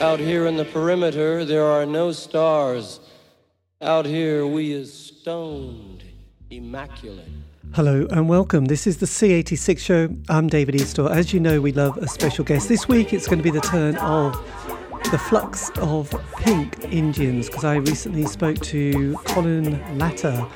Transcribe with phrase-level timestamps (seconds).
[0.00, 3.00] Out here in the perimeter, there are no stars.
[3.80, 6.04] Out here, we is stoned,
[6.50, 7.26] immaculate.
[7.72, 8.66] Hello and welcome.
[8.66, 10.14] This is the C86 show.
[10.28, 11.10] I'm David Eastaugh.
[11.10, 12.68] As you know, we love a special guest.
[12.68, 14.34] This week it's going to be the turn of
[15.10, 20.46] the flux of pink Indians because I recently spoke to Colin Latter,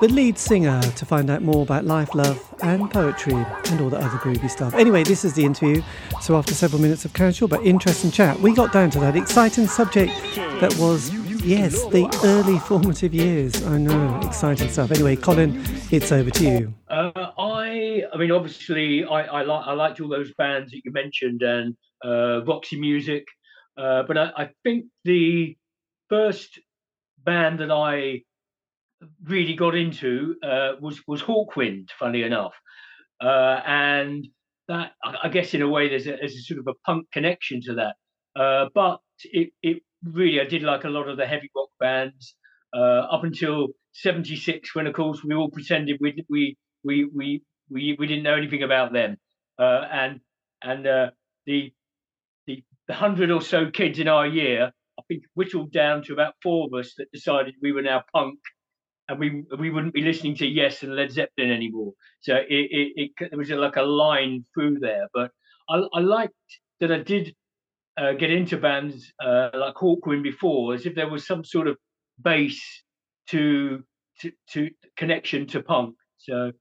[0.00, 3.98] the lead singer, to find out more about life, love, and poetry and all the
[3.98, 4.74] other groovy stuff.
[4.74, 5.82] Anyway, this is the interview.
[6.20, 9.66] So, after several minutes of casual but interesting chat, we got down to that exciting
[9.66, 10.12] subject
[10.60, 11.12] that was,
[11.44, 13.64] yes, the early formative years.
[13.64, 14.90] I know, exciting stuff.
[14.90, 16.74] Anyway, Colin, it's over to you.
[16.88, 20.92] Uh, I, I mean, obviously, I, I, li- I liked all those bands that you
[20.92, 23.24] mentioned and uh, Roxy Music,
[23.76, 25.56] uh, but I, I think the
[26.08, 26.58] first
[27.24, 28.22] band that I
[29.24, 32.54] really got into uh, was was Hawkwind, funny enough,
[33.22, 34.26] uh, and
[34.68, 37.60] that I guess in a way there's a, there's a sort of a punk connection
[37.62, 37.96] to that.
[38.40, 42.34] Uh, but it it really I did like a lot of the heavy rock bands
[42.74, 47.96] uh, up until '76 when of course we all pretended we we we we we,
[47.98, 49.16] we didn't know anything about them,
[49.58, 50.20] uh, and
[50.62, 51.10] and uh,
[51.46, 51.72] the
[52.46, 56.34] the the hundred or so kids in our year I think whittled down to about
[56.42, 58.38] four of us that decided we were now punk
[59.08, 61.92] and we we wouldn't be listening to Yes and Led Zeppelin anymore.
[62.20, 65.08] So it it, it, it was like a line through there.
[65.14, 65.30] But
[65.68, 66.34] I, I liked
[66.80, 67.34] that I did
[67.96, 71.76] uh, get into bands uh, like Hawkwind before, as if there was some sort of
[72.22, 72.62] base
[73.28, 73.82] to
[74.20, 75.94] to, to connection to punk.
[76.18, 76.52] So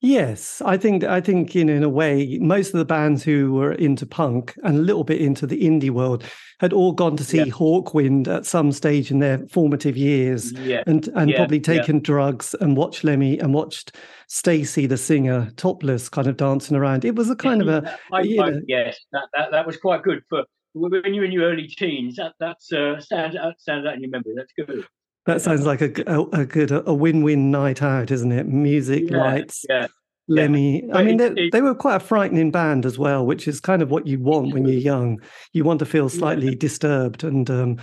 [0.00, 3.72] Yes, I think I think know in a way most of the bands who were
[3.72, 6.24] into punk and a little bit into the indie world
[6.60, 7.44] had all gone to see yeah.
[7.52, 10.82] Hawkwind at some stage in their formative years yeah.
[10.86, 11.36] and and yeah.
[11.36, 13.96] probably taken drugs and watched Lemmy and watched
[14.28, 17.04] Stacia the singer topless kind of dancing around.
[17.04, 20.22] It was a kind of a I, I, yes that, that that was quite good
[20.28, 22.16] for when you're in your early teens.
[22.16, 24.34] That that's uh, stands out stands out in your memory.
[24.36, 24.86] That's good.
[25.26, 28.46] That sounds like a, a, a good a win-win night out, isn't it?
[28.46, 29.86] Music, yeah, lights, yeah,
[30.28, 30.84] Lemmy.
[30.86, 30.96] yeah.
[30.96, 33.90] I mean, they, they, were quite a frightening band as well, which is kind of
[33.90, 35.20] what you want when you're young.
[35.54, 37.80] You want to feel slightly disturbed, and um,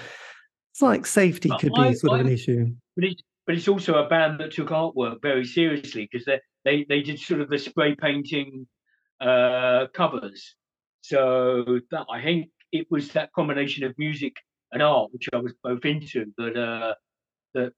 [0.72, 2.68] it's like safety could be sort I, of an issue.
[2.96, 6.86] But, it, but it's also a band that took artwork very seriously because they, they
[6.88, 8.68] they did sort of the spray painting
[9.20, 10.56] uh, covers.
[11.02, 14.36] So that I think it was that combination of music
[14.72, 16.94] and art, which I was both into, that uh,
[17.54, 17.74] that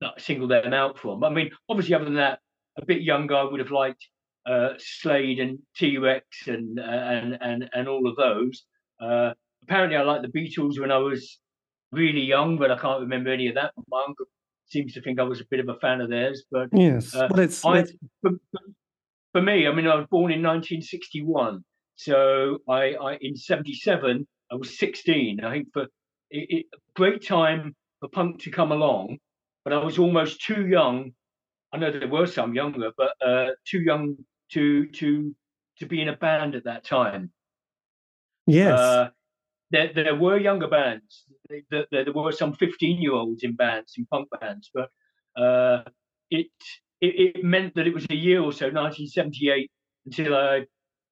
[0.00, 1.24] that singled them out from.
[1.24, 2.40] I mean, obviously, other than that,
[2.76, 4.06] a bit younger, I would have liked
[4.46, 8.64] uh, Slade and T Rex and, uh, and and and all of those.
[9.00, 9.32] Uh,
[9.62, 11.38] apparently, I liked the Beatles when I was
[11.92, 13.72] really young, but I can't remember any of that.
[13.88, 14.26] My uncle
[14.66, 16.44] seems to think I was a bit of a fan of theirs.
[16.50, 17.92] But yes, uh, well, it's, I, it's...
[18.20, 18.32] for,
[19.32, 21.64] for, me, I mean, I was born in 1961,
[21.96, 25.40] so I, I in '77 I was 16.
[25.42, 25.82] I think for
[26.30, 29.18] it, it, great time for punk to come along
[29.64, 31.12] but I was almost too young.
[31.72, 34.16] I know there were some younger, but uh, too young
[34.52, 35.34] to to
[35.78, 37.32] to be in a band at that time.
[38.46, 39.08] Yes, uh,
[39.70, 41.24] there there were younger bands.
[41.48, 44.90] There, there, there were some fifteen year olds in bands, in punk bands, but
[45.42, 45.82] uh,
[46.30, 46.46] it,
[47.00, 49.70] it it meant that it was a year or so, 1978,
[50.06, 50.66] until I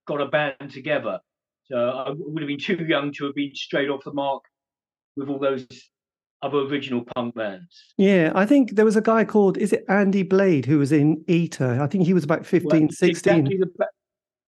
[0.06, 1.20] got a band together.
[1.64, 4.42] So I would have been too young to have been straight off the mark
[5.16, 5.66] with all those
[6.42, 7.94] other original punk bands.
[7.97, 11.25] Yeah, I think there was a guy called, is it Andy Blade, who was in
[11.28, 11.80] Eater?
[11.80, 13.10] I think he was about 15, well, 16.
[13.10, 13.86] Exactly the,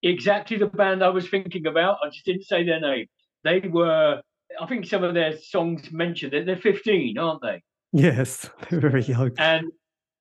[0.02, 1.98] exactly the band I was thinking about.
[2.04, 3.06] I just didn't say their name.
[3.44, 4.20] They were,
[4.60, 7.62] I think some of their songs mentioned that they're 15, aren't they?
[7.92, 9.30] Yes, they're very young.
[9.38, 9.70] And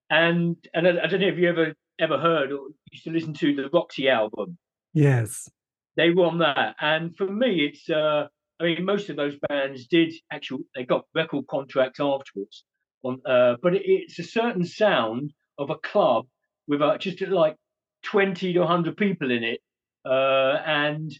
[0.09, 3.33] and and I, I don't know if you ever ever heard or used to listen
[3.33, 4.57] to the Roxy album.
[4.93, 5.49] Yes.
[5.95, 6.75] They were on that.
[6.79, 8.27] And for me, it's uh
[8.63, 12.63] I mean, most of those bands did actually they got record contracts afterwards.
[13.03, 16.27] On, uh, but it, it's a certain sound of a club
[16.67, 17.57] with uh, just like
[18.03, 19.59] twenty to hundred people in it,
[20.05, 21.11] uh, and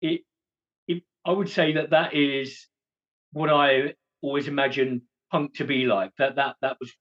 [0.00, 0.20] it,
[0.86, 1.02] it.
[1.24, 2.68] I would say that that is
[3.32, 5.02] what I always imagine
[5.32, 6.12] punk to be like.
[6.18, 6.92] That that that was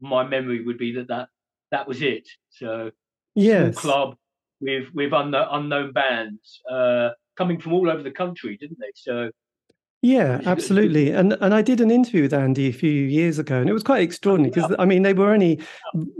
[0.00, 1.28] my memory would be that that
[1.72, 2.26] that was it.
[2.48, 2.90] So
[3.34, 3.76] yes.
[3.76, 4.16] club
[4.62, 6.62] with with unknown, unknown bands.
[6.70, 8.92] Uh, coming from all over the country, didn't they?
[8.94, 9.30] So
[10.02, 11.10] yeah, absolutely.
[11.12, 13.82] And and I did an interview with Andy a few years ago, and it was
[13.82, 15.60] quite extraordinary because I mean they were only,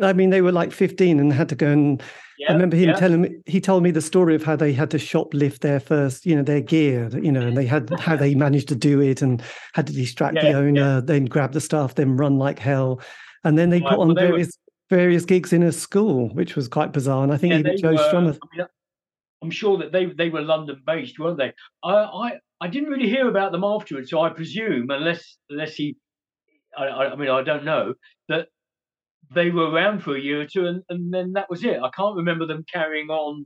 [0.02, 2.02] I mean they were like fifteen and had to go and.
[2.36, 2.94] Yeah, I remember him yeah.
[2.96, 6.26] telling me he told me the story of how they had to shoplift their first,
[6.26, 9.22] you know, their gear, you know, and they had how they managed to do it
[9.22, 9.40] and
[9.74, 13.00] had to distract Yeah, the owner, then grab the staff, then run like hell,
[13.44, 14.58] and then they Right, put on well, they were- various
[14.90, 17.22] various gigs in a school, which was quite bizarre.
[17.22, 18.36] And I think even Joe were- Strummer.
[18.42, 18.66] I mean,
[19.44, 21.52] I'm sure that they they were London based, weren't they?
[21.84, 22.32] I, I
[22.62, 25.96] I didn't really hear about them afterwards, so I presume, unless unless he,
[26.76, 27.94] I, I mean, I don't know
[28.28, 28.48] that
[29.34, 31.78] they were around for a year or two, and, and then that was it.
[31.78, 33.44] I can't remember them carrying on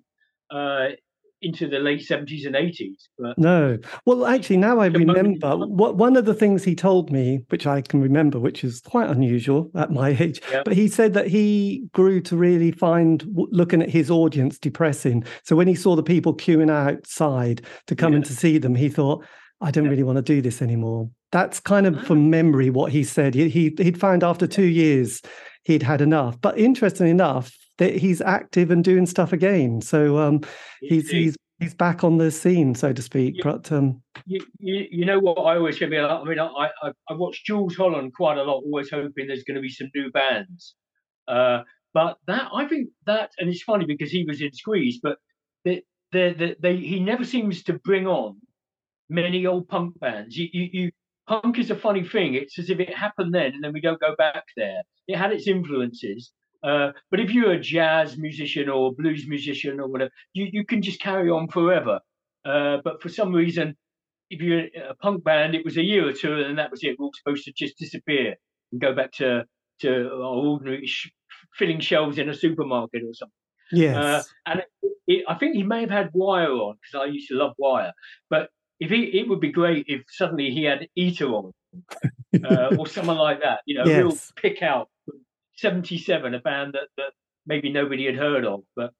[0.52, 0.90] uh,
[1.40, 3.08] into the late 70s and 80s.
[3.18, 3.78] But no.
[4.04, 7.80] Well, actually, now I remember what one of the things he told me, which I
[7.80, 10.62] can remember, which is quite unusual at my age, yeah.
[10.64, 15.24] but he said that he grew to really find looking at his audience depressing.
[15.44, 18.18] So when he saw the people queuing outside to come yeah.
[18.18, 19.24] in to see them, he thought,
[19.60, 19.90] I don't yeah.
[19.90, 21.10] really want to do this anymore.
[21.30, 22.28] That's kind of from ah.
[22.28, 23.34] memory what he said.
[23.34, 25.20] He, he he'd found after two years
[25.64, 26.40] he'd had enough.
[26.40, 29.80] But interestingly enough, that he's active and doing stuff again.
[29.80, 30.42] So um,
[30.80, 33.36] he's he's he's back on the scene, so to speak.
[33.36, 35.86] You, but um, you, you, you know what I always say.
[35.86, 39.56] I mean, I, I I watch Jools Holland quite a lot, always hoping there's going
[39.56, 40.74] to be some new bands.
[41.26, 41.62] Uh,
[41.94, 45.18] but that I think that, and it's funny because he was in Squeeze, but
[45.64, 45.82] they,
[46.12, 48.36] they, they, they he never seems to bring on
[49.08, 50.36] many old punk bands.
[50.36, 50.90] You, you, you
[51.26, 52.34] punk is a funny thing.
[52.34, 54.82] It's as if it happened then, and then we don't go back there.
[55.06, 56.32] It had its influences,
[56.62, 60.82] uh, but if you're a jazz musician or blues musician or whatever, you, you can
[60.82, 62.00] just carry on forever.
[62.44, 63.76] Uh, but for some reason,
[64.30, 66.96] if you're a punk band, it was a year or two, and that was it.
[66.98, 68.34] We're all supposed to just disappear
[68.72, 69.44] and go back to
[69.80, 71.12] to ordinary sh-
[71.54, 73.32] filling shelves in a supermarket or something.
[73.70, 73.96] Yes.
[73.96, 77.28] Uh, and it, it, I think he may have had Wire on because I used
[77.28, 77.92] to love Wire.
[78.28, 78.48] But
[78.80, 81.52] if he, it would be great if suddenly he had Eater on
[82.44, 83.60] uh, or someone like that.
[83.66, 83.98] You know, yes.
[83.98, 84.88] real pick out
[85.58, 87.12] 77, a band that, that
[87.46, 88.92] maybe nobody had heard of, but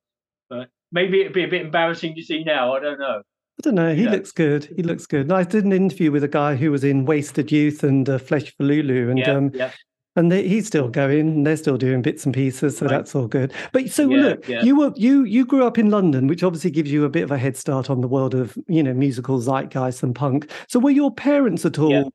[0.51, 2.75] but maybe it'd be a bit embarrassing to see now.
[2.75, 3.19] I don't know.
[3.21, 3.95] I don't know.
[3.95, 4.11] He yeah.
[4.11, 4.65] looks good.
[4.77, 5.31] He looks good.
[5.31, 8.55] I did an interview with a guy who was in Wasted Youth and uh, Flesh
[8.57, 9.73] for Lulu, and yeah, um, yeah.
[10.17, 11.29] and they, he's still going.
[11.29, 12.93] And they're still doing bits and pieces, so right.
[12.93, 13.53] that's all good.
[13.73, 17.05] But so look, you were you you grew up in London, which obviously gives you
[17.05, 20.15] a bit of a head start on the world of you know musical zeitgeist and
[20.15, 20.51] punk.
[20.69, 22.13] So were your parents at all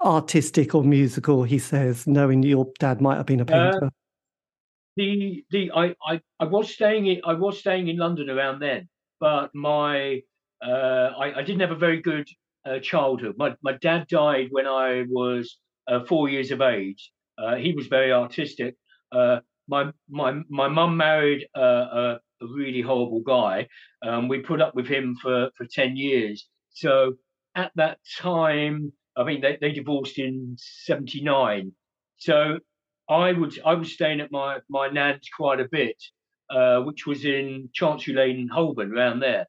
[0.00, 3.86] artistic or musical, he says, knowing your dad might have been a uh, painter?
[3.86, 3.90] Uh,
[4.96, 8.88] the the I, I I was staying in I was staying in London around then,
[9.20, 10.22] but my
[10.64, 12.26] uh, I, I didn't have a very good
[12.64, 13.34] uh, childhood.
[13.36, 17.12] My my dad died when I was uh, four years of age.
[17.38, 18.74] Uh, he was very artistic.
[19.12, 23.66] Uh, my my my mum married a, a, really horrible guy.
[24.02, 26.48] Um, we put up with him for for ten years.
[26.70, 27.14] So
[27.54, 31.72] at that time, I mean, they, they divorced in '79,
[32.18, 32.58] so
[33.08, 35.96] I was I was staying at my my nan's quite a bit,
[36.50, 39.46] uh, which was in Chancery Lane, Holborn, around there.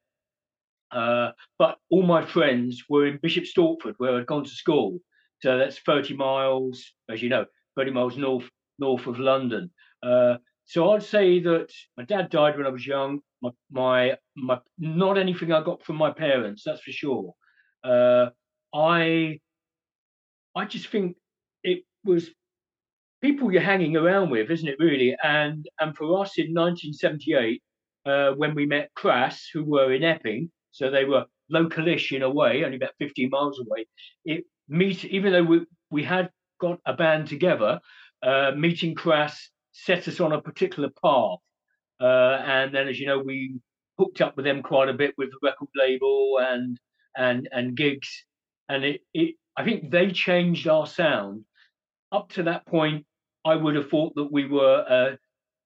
[0.91, 4.99] Uh, but all my friends were in Bishop Stortford, where I'd gone to school.
[5.41, 8.49] So that's 30 miles, as you know, 30 miles north
[8.79, 9.71] north of London.
[10.03, 10.35] Uh,
[10.65, 13.19] so I'd say that my dad died when I was young.
[13.41, 17.33] My, my, my not anything I got from my parents, that's for sure.
[17.83, 18.29] Uh,
[18.73, 19.39] I
[20.57, 21.15] I just think
[21.63, 22.31] it was
[23.21, 25.15] people you're hanging around with, isn't it, really?
[25.23, 27.61] And and for us in 1978,
[28.05, 32.29] uh, when we met Crass, who were in Epping, so they were localish in a
[32.29, 33.85] way, only about 15 miles away.
[34.25, 37.79] It meet even though we we had got a band together,
[38.23, 41.39] uh, meeting Crass set us on a particular path,
[42.01, 43.59] uh, and then as you know we
[43.99, 46.79] hooked up with them quite a bit with the record label and
[47.15, 48.09] and and gigs,
[48.69, 51.43] and it it I think they changed our sound.
[52.11, 53.05] Up to that point,
[53.43, 55.17] I would have thought that we were a,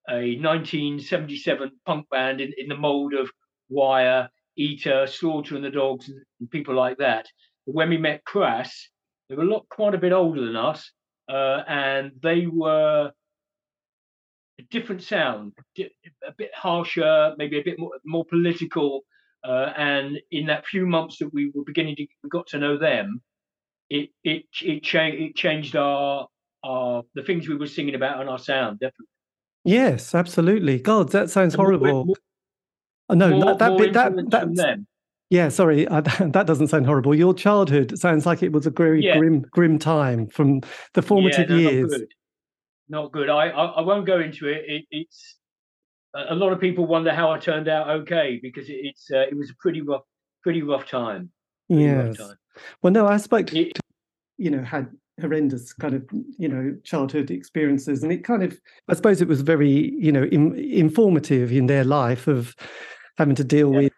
[0.10, 3.30] a 1977 punk band in, in the mold of
[3.70, 7.28] Wire, Eater, Slaughter and the Dogs, and, and people like that.
[7.66, 8.90] But when we met Crass,
[9.30, 10.90] they were a lot, quite a bit older than us,
[11.30, 13.12] uh, and they were
[14.60, 19.02] a different sound, a bit harsher, maybe a bit more, more political.
[19.44, 22.78] Uh, and in that few months that we were beginning to we got to know
[22.78, 23.22] them,
[23.92, 26.28] it it it, cha- it changed our
[26.64, 29.08] our the things we were singing about on our sound definitely.
[29.64, 30.80] Yes, absolutely.
[30.80, 32.06] God, that sounds horrible.
[32.06, 32.16] More,
[33.10, 34.80] oh, no, more, that, that bit that that
[35.30, 37.16] yeah, sorry, uh, that doesn't sound horrible.
[37.16, 39.18] Your childhood sounds like it was a very yeah.
[39.18, 40.62] grim, grim time from
[40.94, 41.92] the formative yeah, no, years.
[41.92, 42.08] Not good.
[42.90, 43.30] Not good.
[43.30, 44.64] I, I, I won't go into it.
[44.68, 44.86] it.
[44.92, 45.38] It's
[46.14, 49.38] a lot of people wonder how I turned out okay because it, it's uh, it
[49.38, 50.04] was a pretty rough,
[50.44, 51.32] pretty rough time.
[51.70, 52.20] Pretty yes.
[52.20, 52.38] Rough time.
[52.82, 53.72] Well, no, I spoke to,
[54.38, 54.90] you know, had
[55.20, 56.04] horrendous kind of,
[56.38, 58.04] you know, childhood experiences.
[58.04, 61.84] And it kind of, I suppose it was very, you know, in, informative in their
[61.84, 62.56] life of
[63.18, 63.80] having to deal yeah.
[63.80, 63.94] with,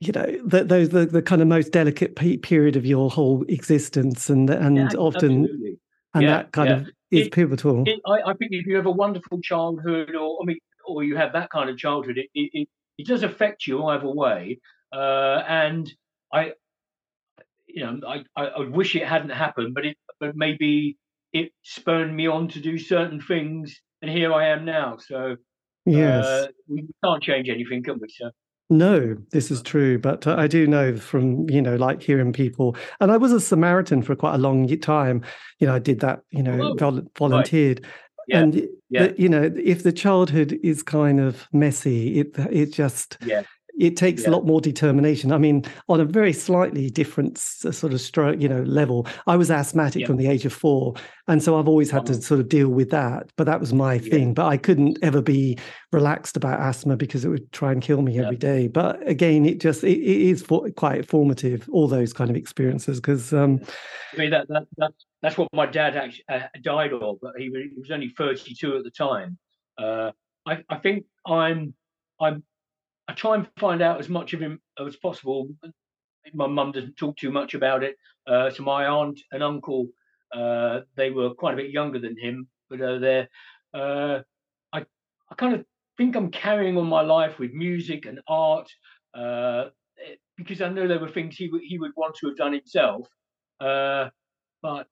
[0.00, 4.28] you know, the, those, the, the kind of most delicate period of your whole existence.
[4.28, 5.78] And, and yeah, often, absolutely.
[6.14, 7.84] and yeah, that kind of is it, pivotal.
[7.86, 11.16] It, I, I, think if you have a wonderful childhood or, I mean, or you
[11.16, 14.60] have that kind of childhood, it, it, it does affect you either way.
[14.92, 15.90] Uh, and
[16.32, 16.52] I,
[17.72, 20.96] you know, I, I, I wish it hadn't happened, but it, but maybe
[21.32, 24.98] it spurred me on to do certain things, and here I am now.
[24.98, 25.36] So
[25.86, 28.08] yes, uh, we can't change anything, can we?
[28.10, 28.30] sir?
[28.70, 32.76] No, this is true, but uh, I do know from you know like hearing people,
[33.00, 35.22] and I was a Samaritan for quite a long time.
[35.58, 36.20] You know, I did that.
[36.30, 37.84] You know, Oh, vol- volunteered,
[38.28, 39.08] Yeah, and yeah.
[39.08, 43.42] the- you know, if the childhood is kind of messy, it it just Yeah.
[43.78, 44.30] It takes Yeah.
[44.30, 45.32] a lot more determination.
[45.32, 49.06] I mean, on a very slightly different sort of stroke, you know, level.
[49.26, 50.06] I was asthmatic Yeah.
[50.06, 50.94] from the age of four,
[51.26, 52.20] and so I've always had to Uh-huh.
[52.20, 53.30] sort of deal with that.
[53.36, 54.10] But that was my Yeah.
[54.10, 54.34] thing.
[54.34, 55.58] But I couldn't ever be
[55.90, 58.24] relaxed about asthma because it would try and kill me Yeah.
[58.24, 58.68] every day.
[58.68, 61.68] But again, it just it, it is for, quite formative.
[61.70, 63.60] All those kind of experiences because um,
[64.12, 67.48] I mean that, that that's that's what my dad actually uh, died of, but he,
[67.48, 69.38] was- he was only 32 at the time.
[69.78, 70.10] Uh,
[70.46, 71.74] I I think I'm
[72.20, 72.42] I'm
[73.12, 75.46] I try and find out as much of him as possible.
[76.32, 77.96] My mum doesn't talk too much about it.
[78.26, 79.88] Uh, so my aunt and uncle,
[80.34, 83.28] uh, they were quite a bit younger than him, but uh, they're
[83.74, 84.20] uh,
[84.72, 84.86] I
[85.30, 85.66] I kind of
[85.98, 88.70] think I'm carrying on my life with music and art
[89.14, 89.66] uh,
[90.02, 92.54] eh, because I know there were things he would he would want to have done
[92.54, 93.06] himself.
[93.60, 94.08] Uh,
[94.62, 94.88] but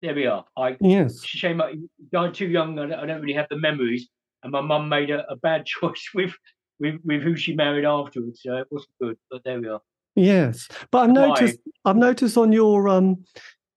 [0.00, 0.46] there we are.
[0.56, 1.74] I yes, it's a shame I
[2.10, 2.78] died too young.
[2.78, 4.08] I don't, I don't really have the memories,
[4.42, 6.32] and my mum made a, a bad choice with,
[6.80, 8.40] with with who she married afterwards.
[8.42, 9.16] So it wasn't good.
[9.30, 9.80] But there we are.
[10.16, 10.68] yes.
[10.90, 13.24] But I've noticed I've noticed on your um,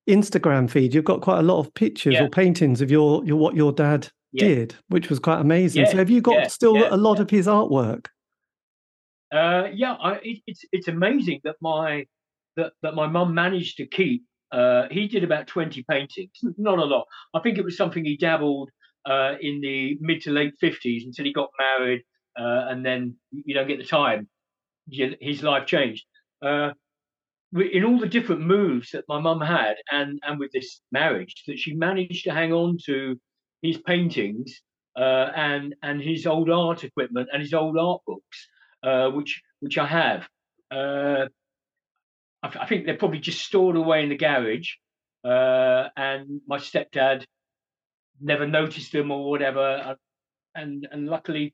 [0.10, 2.24] Instagram feed you've got quite a lot of pictures Yeah.
[2.26, 4.48] or paintings of your your what your dad Yeah.
[4.48, 5.84] did, which was quite amazing.
[5.84, 8.08] Yeah, so have you got still a lot of his artwork?
[9.32, 12.06] Uh, yeah, I, it, it's it's amazing that my
[12.56, 14.24] that that my mum managed to keep.
[14.52, 17.06] Uh, he did about twenty paintings, not a lot.
[17.34, 18.70] I think it was something he dabbled
[19.10, 22.04] uh, in the mid to late fifties until he got married,
[22.38, 24.28] uh, and then you don't get the time.
[24.90, 26.06] His life changed.
[26.42, 26.72] Uh,
[27.56, 31.60] in all the different moves that my mum had, and and with this marriage, that
[31.60, 33.20] she managed to hang on to
[33.62, 34.62] his paintings
[34.96, 38.48] uh, and and his old art equipment and his old art books,
[38.84, 40.28] uh, which which I have.
[40.72, 41.28] Uh,
[42.42, 44.70] I, I think they're probably just stored away in the garage,
[45.24, 47.26] uh, and my stepdad
[48.20, 49.96] never noticed them or whatever.
[50.56, 51.54] And and luckily,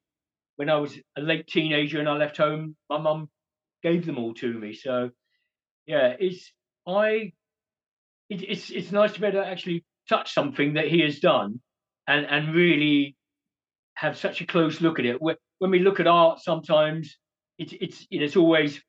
[0.60, 3.30] when I was a late teenager and I left home, my mum
[3.82, 4.74] gave them all to me.
[4.74, 5.10] So
[5.88, 6.52] yeah, it's
[6.86, 7.32] I.
[8.30, 11.62] It, it's it's nice to be able to actually touch something that he has done,
[12.10, 13.16] and and really
[13.94, 15.22] have such a close look at it.
[15.22, 17.18] When we look at art, sometimes
[17.58, 18.82] it's it's it's always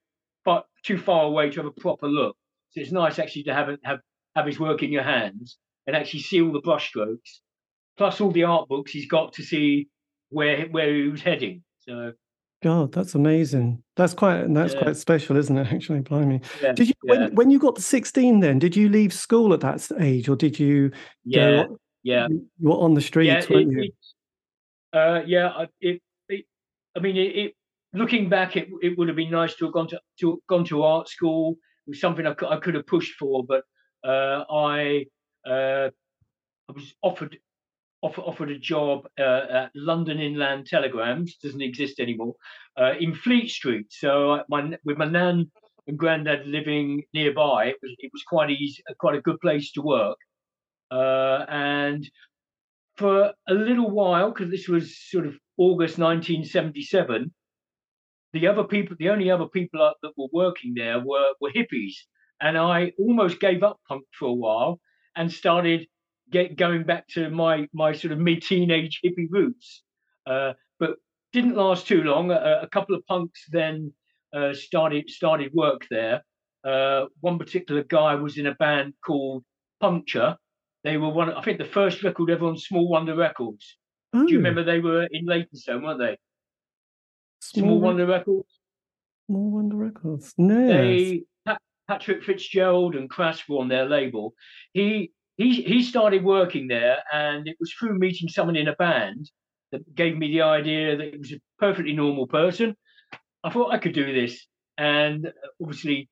[0.45, 2.37] far, too far away to have a proper look.
[2.71, 4.01] So it's nice actually to have it, have
[4.35, 7.39] have his work in your hands and actually see all the brushstrokes,
[7.97, 9.87] plus all the art books he's got to see
[10.31, 11.63] where where he was heading.
[11.81, 12.13] So
[12.63, 13.83] God, that's amazing.
[13.97, 14.83] That's quite that's Yeah.
[14.83, 15.67] quite special, isn't it?
[15.73, 16.41] Actually, blimey.
[16.63, 18.41] yeah, Did you yeah, when when you got to sixteen?
[18.41, 20.91] Then did you leave school at that age, or did you
[21.25, 21.79] yeah, go?
[22.03, 22.29] yeah.
[22.29, 23.83] You were on the streets, yeah, weren't it, you?
[23.83, 23.95] it,
[24.93, 26.45] uh, yeah, I- it, it,
[26.97, 27.55] I mean, it, it,
[27.95, 30.83] looking back, it, it would have been nice to have gone to, to gone to
[30.83, 31.57] art school.
[31.87, 33.63] It was something I could, I could have pushed for, but
[34.05, 35.07] uh, I
[35.47, 35.91] uh,
[36.69, 37.39] I was offered
[38.03, 42.35] offer, offered a job uh, at London Inland Telegrams, doesn't exist anymore,
[42.81, 43.87] uh, in Fleet Street.
[43.91, 45.51] So my with my nan
[45.87, 49.83] and granddad living nearby, it was it was quite easy, quite a good place to
[49.83, 50.19] work.
[50.91, 52.09] Uh, and
[52.97, 57.33] for a little while, because this was sort of August 1977,
[58.33, 61.95] the other people, the only other people uh, that were working there were, were hippies.
[62.41, 64.81] And I almost gave up punk for a while
[65.17, 65.87] and started
[66.31, 69.83] get going back to my my sort of mid-teenage hippie roots.
[70.27, 70.97] Uh, but
[71.33, 72.31] didn't last too long.
[72.31, 73.93] A, a couple of punks then
[74.35, 76.23] uh, started started work there.
[76.65, 79.45] Uh, one particular guy was in a band called
[79.81, 80.37] Puncture.
[80.85, 83.77] They were one, I think, the first record ever on Small Wonder Records.
[84.13, 86.19] Do you remember they were in Leytonstone, weren't they?
[87.41, 88.49] Small, Small, Wonder, Wonder Records.
[89.27, 90.35] Small Wonder Records.
[90.37, 90.67] No.
[90.67, 91.25] They
[91.91, 94.35] Patrik Fitzgerald and Crass were on their label.
[94.73, 99.31] He he he started working there, and it was through meeting someone in a band
[99.73, 102.77] that gave me the idea that he was a perfectly normal person.
[103.43, 105.31] I thought I could do this, and uh,
[105.63, 106.11] obviously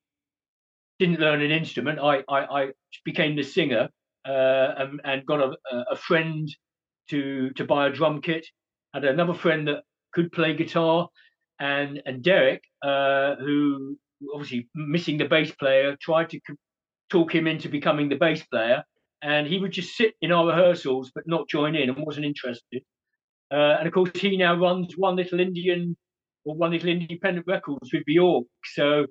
[0.97, 1.99] didn't learn an instrument.
[1.99, 2.67] I I, I
[3.05, 3.89] became the singer
[4.27, 5.51] uh, and, and got a,
[5.91, 6.49] a friend
[7.11, 8.47] to to buy a drum kit.
[8.95, 11.07] Had another friend that could play guitar,
[11.59, 13.95] and and Derek, uh, who
[14.33, 16.39] obviously missing the bass player, tried to
[17.11, 18.83] talk him into becoming the bass player,
[19.21, 22.83] and he would just sit in our rehearsals but not join in and wasn't interested.
[23.51, 25.97] Uh, and of course, he now runs one little Indian
[26.45, 28.45] or one little independent records with Bjork.
[28.73, 29.07] So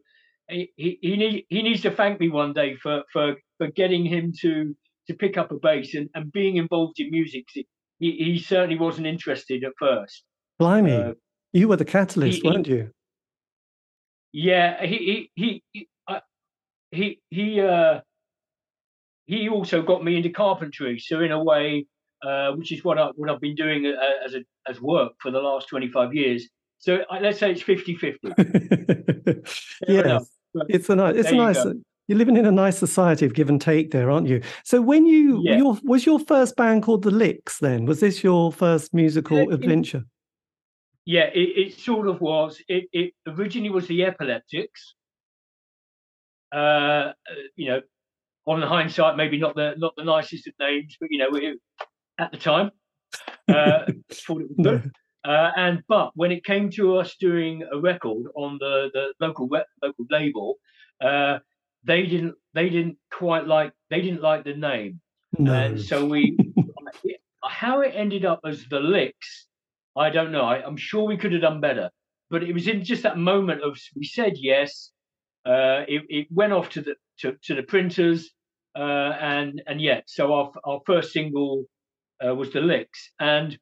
[0.49, 4.05] he he he, need, he needs to thank me one day for for for getting
[4.05, 4.75] him to
[5.09, 7.45] to pick up a bass and, and being involved in music.
[7.55, 7.67] He,
[7.99, 10.23] he certainly wasn't interested at first.
[10.59, 11.15] Blimey, uh,
[11.53, 12.91] you were the catalyst, he, weren't you?
[14.33, 15.89] Yeah, he he he
[16.91, 18.01] he he uh,
[19.29, 20.99] he also got me into carpentry.
[20.99, 21.87] So in a way,
[22.27, 25.31] uh, which is what I what I've been doing uh, as a as work for
[25.31, 26.49] the last twenty five years.
[26.81, 28.19] So uh, let's say it's 50-50.
[29.89, 30.31] yes,
[30.69, 31.17] it's a nice.
[31.17, 31.65] It's a nice.
[31.65, 34.41] You you're living in a nice society of give and take there, aren't you?
[34.65, 35.59] So when you yeah.
[35.59, 37.59] your was your first band called the Licks?
[37.59, 40.05] Then was this your first musical yeah, adventure?
[41.05, 42.63] Yeah, it, it, sort of was.
[42.69, 44.95] It, it originally was the Epileptics.
[46.53, 47.13] Uh,
[47.57, 47.81] you know,
[48.49, 51.59] on the hindsight, maybe not the not the nicest of names, but you know, we,
[52.19, 52.71] at the time,
[53.49, 54.91] uh, thought it was good.
[55.25, 59.49] Uh, and but when it came to us doing a record on the the local
[59.83, 60.57] local label,
[61.05, 61.39] uh,
[61.85, 64.99] they didn't they didn't quite like they didn't like the name,
[65.39, 65.53] no.
[65.53, 66.37] and so we
[67.45, 69.47] how it ended up as the licks,
[69.95, 70.43] I don't know.
[70.43, 71.91] I, am sure we could have done better,
[72.31, 74.91] but it was in just that moment of we said yes.
[75.45, 78.31] Uh, it, it went off to the to, to the printers,
[78.79, 81.65] uh, and and yet so our our first single
[82.25, 83.59] uh, was the licks, and it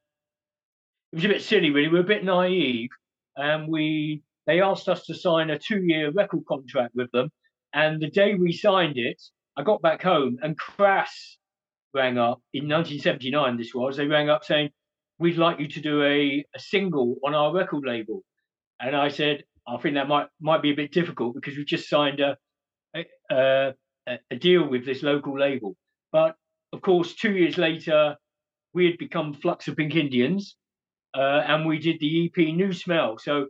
[1.15, 1.89] was a bit silly, really.
[1.89, 2.91] We were a bit naive,
[3.37, 7.31] and we they asked us to sign a two-year record contract with them.
[7.73, 9.21] And the day we signed it,
[9.57, 11.39] I got back home, and Crass
[11.95, 13.57] rang up in 1979.
[13.57, 14.71] This was they rang up saying,
[15.19, 18.23] "We'd like you to do a, a single on our record label."
[18.81, 21.89] And I said, "I think that might might be a bit difficult because we've just
[21.89, 22.37] signed a
[22.95, 23.75] a, a,
[24.07, 25.77] a deal with this local label."
[26.13, 26.37] But
[26.73, 28.17] of course, two years later,
[28.73, 30.57] we had become Flux of Pink Indians,
[31.15, 33.19] uh, and we did the EP Neu Smell.
[33.19, 33.49] So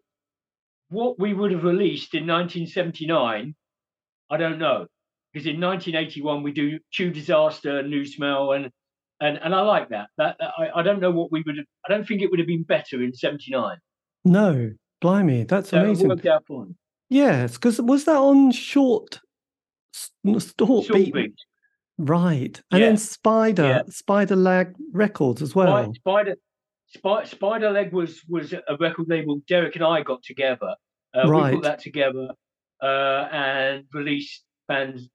[0.88, 3.54] what we would have released in 1979,
[4.30, 4.86] I don't know,
[5.32, 8.70] because in 1981 we do Tube Disaster, Neu Smell, and
[9.20, 10.08] and and I like that.
[10.18, 11.66] That, that I, I don't know what we would have.
[11.86, 13.78] I don't think it would have been better in '79.
[14.24, 16.06] No, blimey, that's so amazing.
[16.06, 16.76] It worked out fine.
[17.08, 19.20] Yes, because was that on short,
[20.58, 21.14] short, beat?
[21.14, 21.34] beat?
[21.98, 22.86] Right, and yeah.
[22.86, 23.82] then Spider, yeah.
[23.88, 25.92] Spider Leg Records as well.
[25.94, 26.36] Spider,
[26.88, 30.74] Spider, Spider Leg was was a record label Derek and I got together.
[31.14, 31.50] Uh, right.
[31.50, 32.28] We put that together
[32.82, 35.08] uh, and released bands,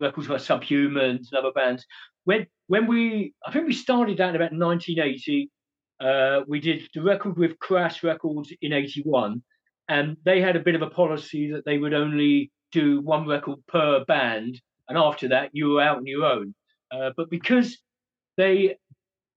[0.00, 1.84] records like Subhumans and other bands.
[2.24, 5.50] When when we, I think we started that in about 1980.
[6.00, 9.42] Uh, we did the record with Crass Records in '81,
[9.88, 12.50] and they had a bit of a policy that they would only
[12.80, 16.54] do one record per band, and after that you were out on your own.
[16.90, 17.78] Uh, but because
[18.36, 18.76] they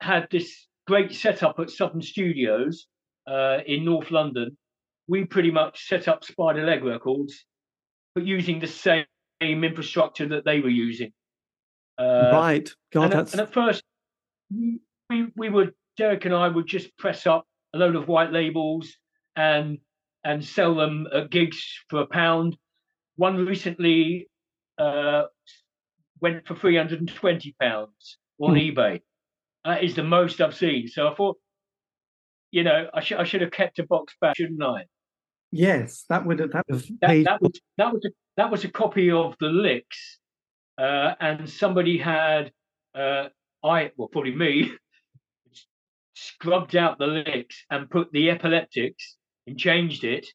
[0.02, 2.88] had this great setup at Southern Studios
[3.28, 4.58] uh, in North London.
[5.08, 7.46] We pretty much set up Spider Leg Records,
[8.16, 9.06] but using the same
[9.42, 11.12] infrastructure that they were using.
[11.98, 12.70] Uh, right.
[12.94, 13.32] God, and, that's...
[13.34, 13.84] and at first,
[14.50, 18.92] we, we would, Derek and I would just press up a load of white labels
[19.36, 19.78] and
[20.24, 22.58] and sell them at gigs for a pound.
[23.18, 24.30] One recently
[24.78, 25.24] uh,
[26.22, 28.58] went for 320 pounds on hmm.
[28.58, 29.02] eBay.
[29.66, 30.88] That is the most I've seen.
[30.88, 31.38] So I thought,
[32.52, 34.86] you know, I should I should have kept a box back, shouldn't I?
[35.52, 38.70] Yes, that would have that was that, that was that was a, that was a
[38.70, 40.20] copy of the licks,
[40.78, 42.52] uh, and somebody had
[42.96, 43.28] uh,
[43.64, 44.72] I well probably me
[46.16, 50.28] scrubbed out the licks and put the epileptics and changed it.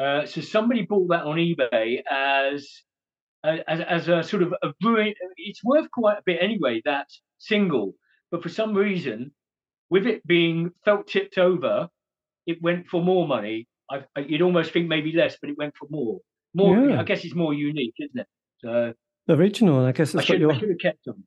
[0.00, 2.68] Uh, so somebody bought that on eBay as
[3.44, 5.14] as, as a sort of a ruin.
[5.36, 6.82] It's worth quite a bit anyway.
[6.84, 7.08] That
[7.38, 7.94] single
[8.30, 9.32] but for some reason,
[9.90, 11.88] with it being felt tipped over,
[12.46, 13.66] it went for more money.
[13.90, 16.20] I, you'd almost think maybe less, but it went for more.
[16.54, 17.00] More, yeah.
[17.00, 18.26] I guess it's more unique, isn't it?
[18.58, 18.92] So
[19.28, 19.84] original.
[19.84, 20.52] I guess it's I should, your...
[20.52, 21.24] I should have kept them.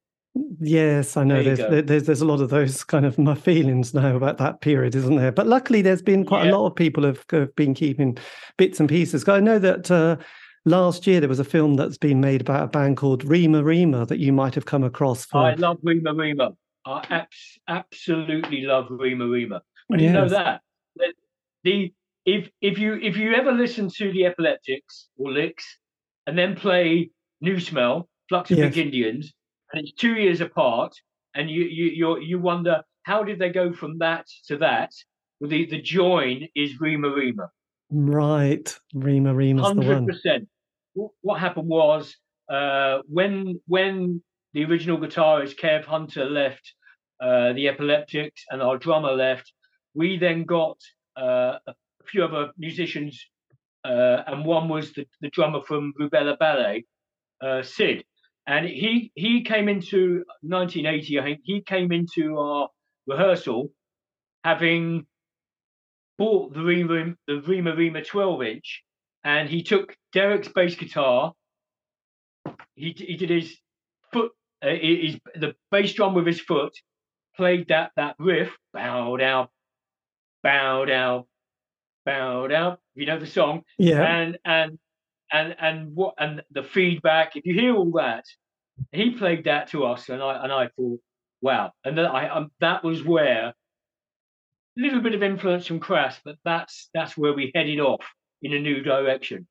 [0.60, 1.44] Yes, I know.
[1.44, 4.62] There there's, there's there's a lot of those kind of my feelings now about that
[4.62, 5.32] period, isn't there?
[5.32, 6.52] But luckily, there's been quite yeah.
[6.52, 8.18] a lot of people have, have been keeping
[8.58, 9.28] bits and pieces.
[9.28, 10.18] I know that uh,
[10.66, 14.06] last year there was a film that's been made about a band called Rema Rema
[14.06, 15.26] that you might have come across.
[15.26, 15.40] For...
[15.40, 16.52] I love Rema Rema.
[16.86, 19.62] I abs- absolutely love Rema Rema.
[19.90, 20.14] Didn't yes.
[20.14, 20.62] know that.
[21.64, 21.94] The
[22.26, 25.66] if if you if you ever listen to the Epileptics or Licks
[26.26, 27.10] and then play
[27.44, 28.74] Neu Smell, Flux of yes.
[28.74, 29.34] Pink Indians,
[29.74, 30.94] and it's two years apart,
[31.36, 34.92] and you you you you wonder how did they go from that to that?
[35.40, 37.50] Well, the the join is Rema Rema.
[37.90, 39.86] Right, Rema Rema's the one.
[39.86, 40.48] Hundred percent.
[41.22, 42.16] What happened was
[42.50, 44.22] uh, when when
[44.54, 46.74] the original guitarist Kev Hunter left
[47.22, 49.54] uh, the Epileptics and our drummer left.
[49.94, 50.78] We then got
[51.16, 53.24] uh, a, a few other musicians,
[53.86, 56.86] uh, and one was the, the drummer from Rubella Ballet,
[57.42, 58.04] uh, Sid,
[58.48, 61.20] and he he came into 1980.
[61.20, 62.70] I think he came into our
[63.08, 63.70] rehearsal
[64.44, 65.06] having
[66.18, 68.84] bought the Rema the Rema Rema 12 inch,
[69.24, 71.34] and he took Derek's bass guitar.
[72.76, 73.58] He he did his
[74.12, 74.32] foot,
[74.64, 76.74] uh, his the bass drum with his foot,
[77.36, 79.48] played that that riff, bow down,
[80.44, 81.26] bow down,
[82.06, 82.78] bow down.
[82.96, 84.02] You know the song, Yeah.
[84.04, 84.80] and and
[85.32, 87.36] and and what and the feedback.
[87.36, 88.26] If you hear all that,
[88.92, 91.00] he played that to us, and I and I thought,
[91.42, 91.72] wow.
[91.84, 93.54] And then I um, that was where
[94.78, 98.06] a little bit of influence from Crass, but that's that's where we headed off
[98.42, 99.48] in a new direction.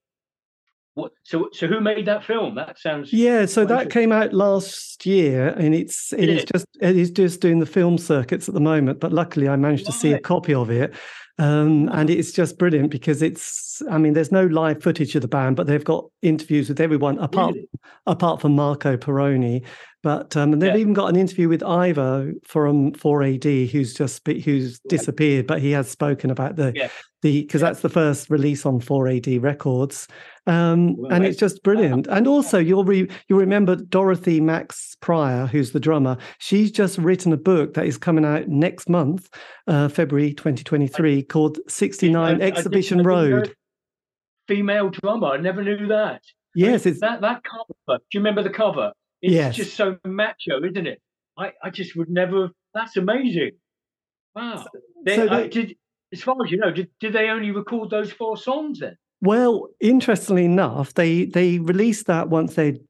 [0.94, 1.12] What?
[1.22, 2.54] So so who made that film?
[2.56, 6.52] That sounds Yeah, so that came out last year, and it's it it?
[6.52, 9.00] just it is just doing the film circuits at the moment.
[9.00, 10.92] But luckily, I managed to see a copy of it,
[11.38, 13.68] um, and it's just brilliant because it's.
[13.90, 17.18] I mean, there's no live footage of the band, but they've got interviews with everyone
[17.18, 17.68] apart Really?
[18.06, 19.64] apart from Marco Pirroni.
[20.02, 20.80] But um, and they've Yeah.
[20.80, 25.88] even got an interview with Ivo from 4AD, who's just who's disappeared, but he has
[25.90, 26.88] spoken about the Yeah.
[27.22, 30.08] The because that's the first release on 4AD Records,
[30.46, 32.06] um, Well, and it's just brilliant.
[32.06, 36.16] And also, you'll re- you'll remember Dorothy Max Prior, who's the drummer.
[36.38, 39.28] She's just written a book that is coming out next month,
[39.66, 43.54] uh, February 2023, called 69 I- I Exhibition I Road.
[44.48, 45.28] Female drummer.
[45.28, 46.22] I never knew that.
[46.54, 47.98] Yes, it's that that cover.
[47.98, 48.92] Do you remember the cover?
[49.22, 49.56] It's Yes.
[49.56, 51.00] just so macho, isn't it?
[51.38, 52.48] I, I just would never.
[52.74, 53.52] That's amazing.
[54.34, 54.64] Wow.
[55.04, 55.76] They, so I did,
[56.12, 58.96] as far as you know, did, did they only record those four songs then?
[59.22, 62.80] Well, interestingly enough, they they released that once they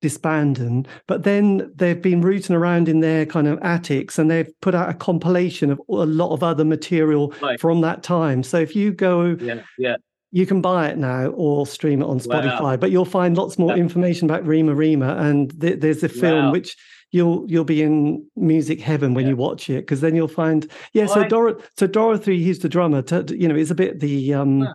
[0.00, 4.74] disbanded, but then they've been rooting around in their kind of attics and they've put
[4.74, 7.60] out a compilation of a lot of other material Right.
[7.60, 8.42] from that time.
[8.42, 9.96] So if you go, Yeah, yeah.
[10.32, 12.24] you can buy it now or stream it on Wow.
[12.24, 13.82] Spotify, but you'll find lots more Yeah.
[13.82, 15.16] information about Rema Rema.
[15.16, 16.52] And th- there's a film Wow.
[16.52, 16.76] which
[17.12, 19.30] you'll you'll be in music heaven when Yeah.
[19.30, 21.06] you watch it because then you'll find yeah.
[21.06, 24.34] So I- Dor- so Dorothy, who's the drummer, t- you know, is a bit the
[24.34, 24.60] um.
[24.62, 24.72] Yeah.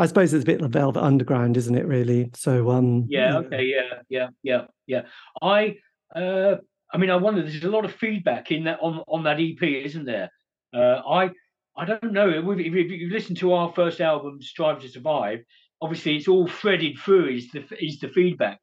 [0.00, 1.84] I suppose it's a bit of Velvet Underground, isn't it?
[1.84, 2.30] Really.
[2.34, 3.06] So um.
[3.08, 3.30] Yeah.
[3.32, 3.38] know.
[3.40, 3.64] Okay.
[3.64, 4.00] Yeah.
[4.08, 4.28] Yeah.
[4.44, 4.64] Yeah.
[4.86, 5.02] Yeah.
[5.42, 5.76] I.
[6.14, 6.56] Uh.
[6.92, 7.42] I mean, I wonder.
[7.42, 10.30] There's a lot of feedback in that on on that EP, isn't there?
[10.72, 11.00] Uh.
[11.08, 11.30] I.
[11.76, 12.28] I don't know.
[12.28, 15.40] If, if, if you listen to our first album, Strive to Survive,
[15.80, 17.28] obviously it's all threaded through.
[17.30, 18.60] Is the is the feedback.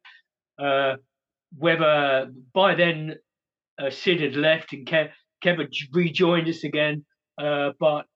[0.58, 0.96] Uh.
[1.58, 3.16] Whether by then
[3.80, 5.10] uh, Sid had left and Kev,
[5.42, 7.04] Kev had rejoined us again,
[7.38, 8.06] uh, but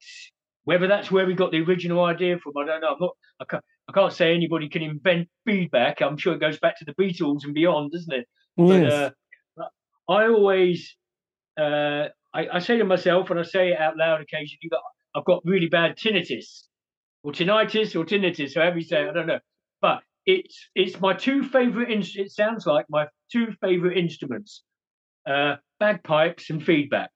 [0.65, 2.89] whether that's where we got the original idea from, I don't know.
[2.89, 3.17] I'm not.
[3.41, 6.01] I can't, I can't say anybody can invent feedback.
[6.01, 8.27] I'm sure it goes back to the Beatles and beyond, doesn't it?
[8.57, 8.93] But Yes.
[8.93, 9.11] uh,
[10.09, 10.97] I always,
[11.59, 14.81] uh, I, I say to myself, and I say it out loud occasionally, that
[15.15, 16.65] I've got really bad tinnitus,
[17.23, 19.41] or tinnitus, or tinnitus, however you say it, I don't know.
[19.81, 21.91] But it's it's my two favorite.
[21.91, 24.63] In, it sounds like my two favorite instruments:
[25.29, 27.11] uh, bagpipes and feedback.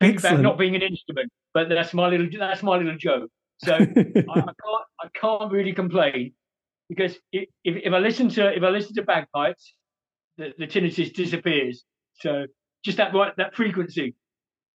[0.00, 3.30] Feedback not being an instrument, but that's my little that's my little joke.
[3.58, 3.84] So I, I
[4.34, 4.56] can't
[5.00, 6.32] I can't really complain
[6.88, 9.74] because if, if I listen to if I listen to bagpipes,
[10.36, 11.84] the, the tinnitus disappears.
[12.20, 12.46] So
[12.84, 14.14] just that right that frequency.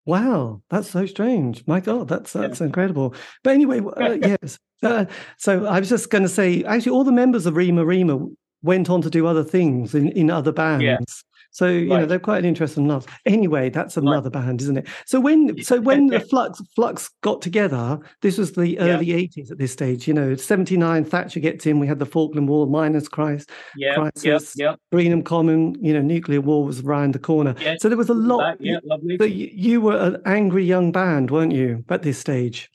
[0.04, 1.66] Wow, that's so strange.
[1.66, 3.14] My God, that's that's incredible.
[3.42, 4.58] But anyway, uh, yes.
[4.82, 5.06] Uh,
[5.38, 8.18] so I was just going to say, actually, all the members of Rema Rema
[8.62, 11.24] went on to do other things in, in other bands.
[11.52, 13.06] So you know they're quite an interesting lot.
[13.24, 14.88] Anyway, that's another band, isn't it?
[15.06, 18.80] So when so when the Flux Flux got together, this was the Yeah.
[18.82, 20.06] early '80s at this stage.
[20.06, 21.78] You know, '79 Thatcher gets in.
[21.78, 24.52] We had the Falkland War, miners Christ, Yeah, yeah, Crisis.
[24.54, 25.82] yeah, Greenham Common.
[25.82, 27.54] You know, nuclear war was around the corner.
[27.62, 27.76] yeah.
[27.80, 28.58] So there was a lot.
[28.58, 29.16] That, yeah, lovely.
[29.16, 32.68] But you, you were an angry young band, weren't you, at this stage?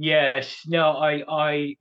[0.00, 1.76] Yes, no, I, I,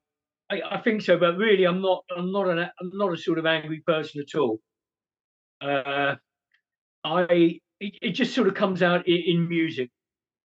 [0.49, 3.37] I, I think so, but really, I'm not, I'm not an, I'm not a sort
[3.37, 4.59] of angry person at all.
[5.61, 6.15] Uh,
[7.03, 9.91] I, it, it just sort of comes out in, in music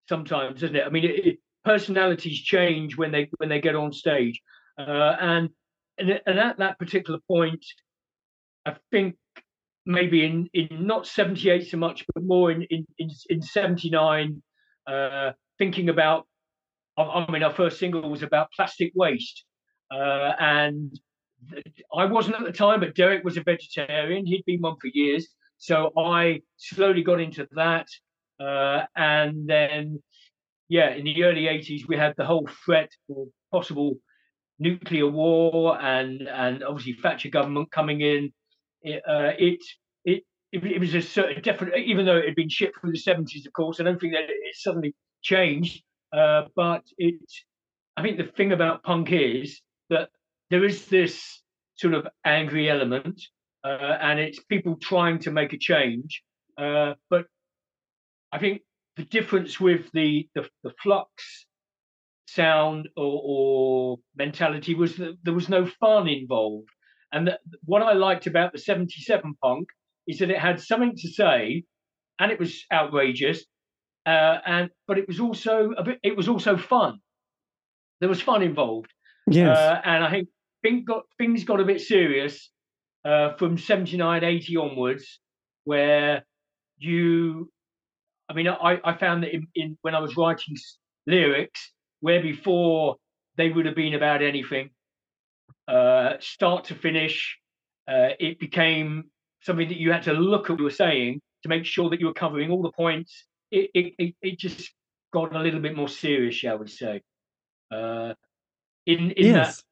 [0.07, 0.83] sometimes, doesn't it?
[0.85, 4.39] I mean, it, it, personalities change when they when they get on stage,
[4.77, 5.49] uh, and
[5.97, 7.65] and and at that particular point,
[8.67, 9.15] I think
[9.87, 14.43] maybe in in not 78 so much, but more in in in, in 79,
[14.85, 16.27] uh, thinking about
[16.97, 19.45] I, mean, our first single was about plastic waste,
[19.91, 20.91] uh, and
[21.95, 24.25] I wasn't at the time, but Derek was a vegetarian.
[24.25, 25.27] He'd been one for years,
[25.57, 27.87] so I slowly got into that,
[28.39, 30.01] uh, and then,
[30.69, 33.95] yeah, in the early '80s, we had the whole threat or possible
[34.59, 38.31] nuclear war, and and obviously Thatcher government coming in.
[38.83, 39.59] It uh, it,
[40.05, 43.47] it it was a certain definite, even though it had been shipped through the 70s,
[43.47, 43.79] of course.
[43.79, 45.81] I don't think that it suddenly changed
[46.13, 47.15] uh, but it.
[47.95, 50.09] I think the thing about punk is that
[50.49, 51.41] there is this
[51.75, 53.21] sort of angry element,
[53.63, 56.23] uh, and it's people trying to make a change.
[56.57, 57.25] Uh, but
[58.31, 58.61] I think
[58.95, 61.45] the difference with the the, the flux
[62.33, 66.69] sound or, or, mentality was that there was no fun involved.
[67.11, 69.67] And that, what I liked about the 77 punk
[70.07, 71.63] is that it had something to say
[72.19, 73.45] and it was outrageous.
[74.05, 76.99] Uh, and but it was also a bit it was also fun.
[77.99, 78.91] There was fun involved.
[79.27, 79.57] Yes.
[79.57, 80.27] Uh, and I think
[80.61, 82.49] things got things got a bit serious
[83.05, 85.19] uh, from 79, 80 onwards,
[85.63, 86.25] where
[86.77, 87.49] you
[88.29, 90.55] I mean, I, I found that in, in, when I was writing
[91.05, 92.95] lyrics, where before
[93.37, 94.69] they would have been about anything,
[95.67, 97.37] uh, start to finish,
[97.87, 99.05] uh, it became
[99.41, 101.99] something that you had to look at what you were saying to make sure that
[101.99, 103.25] you were covering all the points.
[103.55, 104.73] It, it, it, just
[105.13, 107.01] got a little bit more serious, shall we say.
[107.71, 108.13] Uh,
[108.87, 109.63] in in yes.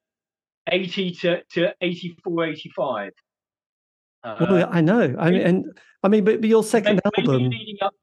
[0.68, 3.12] that 80 to, to 84, 85.
[4.24, 5.16] well, I know.
[5.18, 7.42] I mean, and I mean, but, but your second maybe, album.
[7.42, 7.94] Maybe leading, up,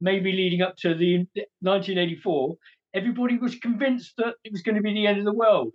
[0.00, 1.18] maybe leading up to the
[1.60, 2.56] 1984,
[2.94, 5.74] everybody was convinced that it was going to be the end of the world.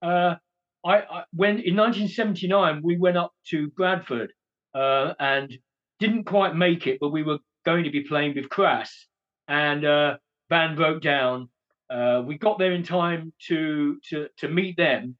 [0.00, 0.36] Uh,
[0.84, 4.32] I, I, when in 1979 we went up to Bradford
[4.74, 5.56] uh, and
[5.98, 9.06] didn't quite make it, but we were going to be playing with Crass,
[9.48, 10.16] and uh,
[10.48, 11.48] band broke down.
[11.90, 15.16] Uh, we got there in time to to to meet them,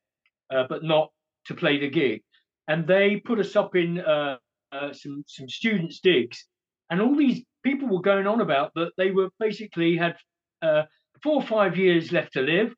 [0.51, 1.11] uh, but not
[1.47, 2.23] to play the gig.
[2.69, 4.37] And they put us up in uh,
[4.73, 6.47] uh, some some students' digs,
[6.91, 10.17] and all these people were going on about that they were basically had
[10.63, 10.83] uh,
[11.23, 12.75] four or five years left to live.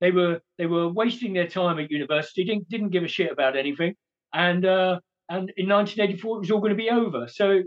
[0.00, 3.56] They were they were wasting their time at university, didn't didn't give a shit about
[3.56, 3.94] anything,
[4.32, 4.64] and
[5.30, 7.26] and in 1984 it was all going to be over.
[7.28, 7.62] So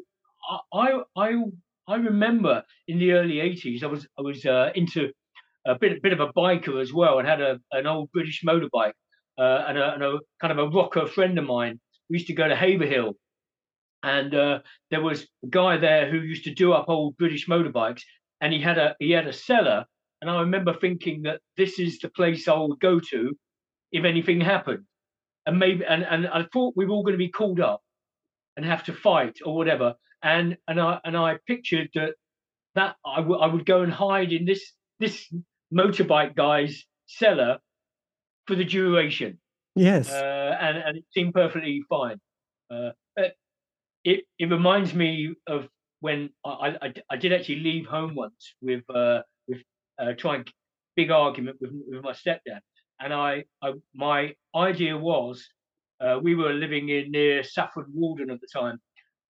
[0.74, 1.44] I I
[1.88, 5.12] I remember in the early 80s I was I was uh, into
[5.66, 8.44] a bit a bit of a biker as well and had a an old British
[8.44, 8.94] motorbike
[9.38, 11.80] uh, and, a, and, a, kind of a rocker friend of mine.
[12.10, 13.14] We used to go to Haverhill,
[14.02, 18.02] and uh, there was a guy there who used to do up old British motorbikes,
[18.42, 19.86] and he had a he had a cellar.
[20.22, 23.38] And I remember thinking that this is the place I would go to
[23.92, 24.84] if anything happened
[25.48, 27.82] and maybe and, and I thought we were all going to be called up
[28.56, 29.96] and have to fight or whatever.
[30.28, 32.14] And and I and I pictured that
[32.76, 34.64] that I, w- I would go and hide in this
[35.00, 35.16] this
[35.80, 37.60] motorbike guy's cellar
[38.46, 39.40] for the duration.
[39.76, 40.12] Yes.
[40.12, 42.20] Uh, and and it seemed perfectly fine.
[42.70, 42.92] Uh,
[44.04, 45.68] it it reminds me of
[46.00, 49.62] when I, I, I did actually leave home once with uh, with
[50.00, 50.46] uh, trying
[50.96, 52.62] big argument with with my stepdad,
[53.00, 55.46] and I, I my idea was
[56.02, 58.80] uh, we were living in near Saffron Walden at the time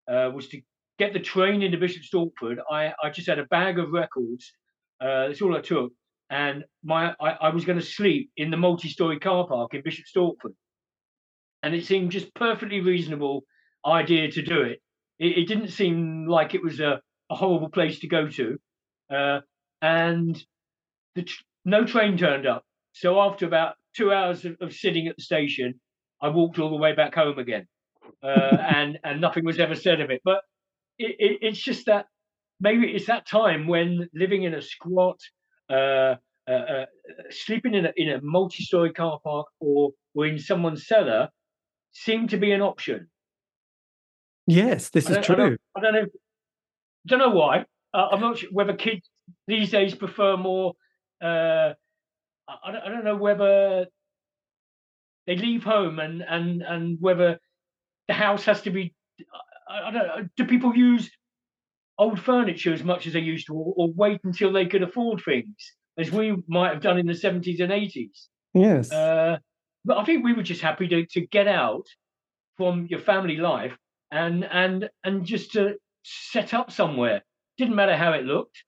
[0.07, 0.62] uh, was to
[0.97, 2.57] get the train into Bishop Stortford.
[2.71, 4.51] I, I just had a bag of records.
[4.99, 5.91] Uh, that's all I took,
[6.29, 10.05] and my I, I was going to sleep in the multi-story car park in Bishop
[10.05, 10.55] Stortford,
[11.62, 13.43] and it seemed just perfectly reasonable
[13.86, 14.81] idea to do it.
[15.19, 18.57] It, it didn't seem like it was a, a horrible place to go to,
[19.13, 19.39] uh,
[19.83, 20.43] and
[21.13, 22.63] the tr- no train turned up.
[22.93, 25.79] So after about two hours of, of sitting at the station,
[26.21, 27.67] I walked all the way back home again,
[28.23, 30.21] uh, and and nothing was ever said of it.
[30.25, 30.41] But
[30.97, 32.05] it, it, it's just that
[32.60, 35.19] maybe it's that time when living in a squat,
[35.69, 36.15] uh,
[36.47, 36.86] uh, uh
[37.29, 41.29] sleeping in a in a multi-story car park, or or in someone's cellar,
[41.91, 43.07] seemed to be an option.
[44.45, 45.36] Yes, this is true.
[45.36, 46.05] I don't, I don't know.
[47.05, 47.65] Don't know why.
[47.93, 49.10] I'm not sure whether kids
[49.47, 50.73] these days prefer more
[51.21, 51.73] uh,
[52.47, 53.88] I don't, I don't know whether
[55.25, 57.39] they leave home and and and whether
[58.07, 58.93] the house has to be.
[59.69, 60.27] I, I don't know.
[60.36, 61.10] Do people use
[61.97, 65.21] old furniture as much as they used to, or, or, wait until they could afford
[65.23, 65.56] things,
[65.97, 68.30] as we might have done in the seventies and eighties?
[68.53, 68.91] Yes.
[68.91, 69.38] Uh,
[69.86, 71.86] but I think we were just happy to to get out
[72.58, 73.77] from your family life
[74.12, 77.23] and and and just to set up somewhere.
[77.58, 78.63] Didn't matter how it looked.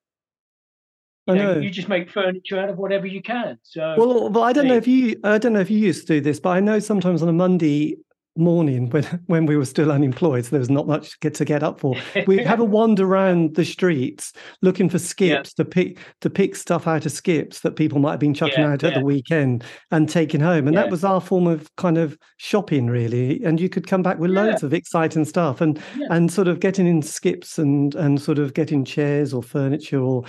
[1.28, 1.60] I know.
[1.60, 3.60] You just make furniture out of whatever you can.
[3.64, 6.14] So well, well I don't know if you I don't know if you used to
[6.16, 7.98] do this, but I know sometimes on a Monday
[8.36, 11.46] morning when when we were still unemployed, so there was not much to get to
[11.46, 11.96] get up for.
[12.28, 15.63] We'd have a wander around the streets looking for skips yeah.
[15.63, 18.72] to pick to pick stuff out of skips that people might have been chucking yeah,
[18.72, 19.00] out at yeah.
[19.00, 20.68] the weekend and taking home.
[20.68, 23.44] And that was our form of kind of shopping, really.
[23.44, 26.88] And you could come back with loads of exciting stuff and and sort of getting
[26.88, 30.24] in skips and and sort of getting chairs or furniture or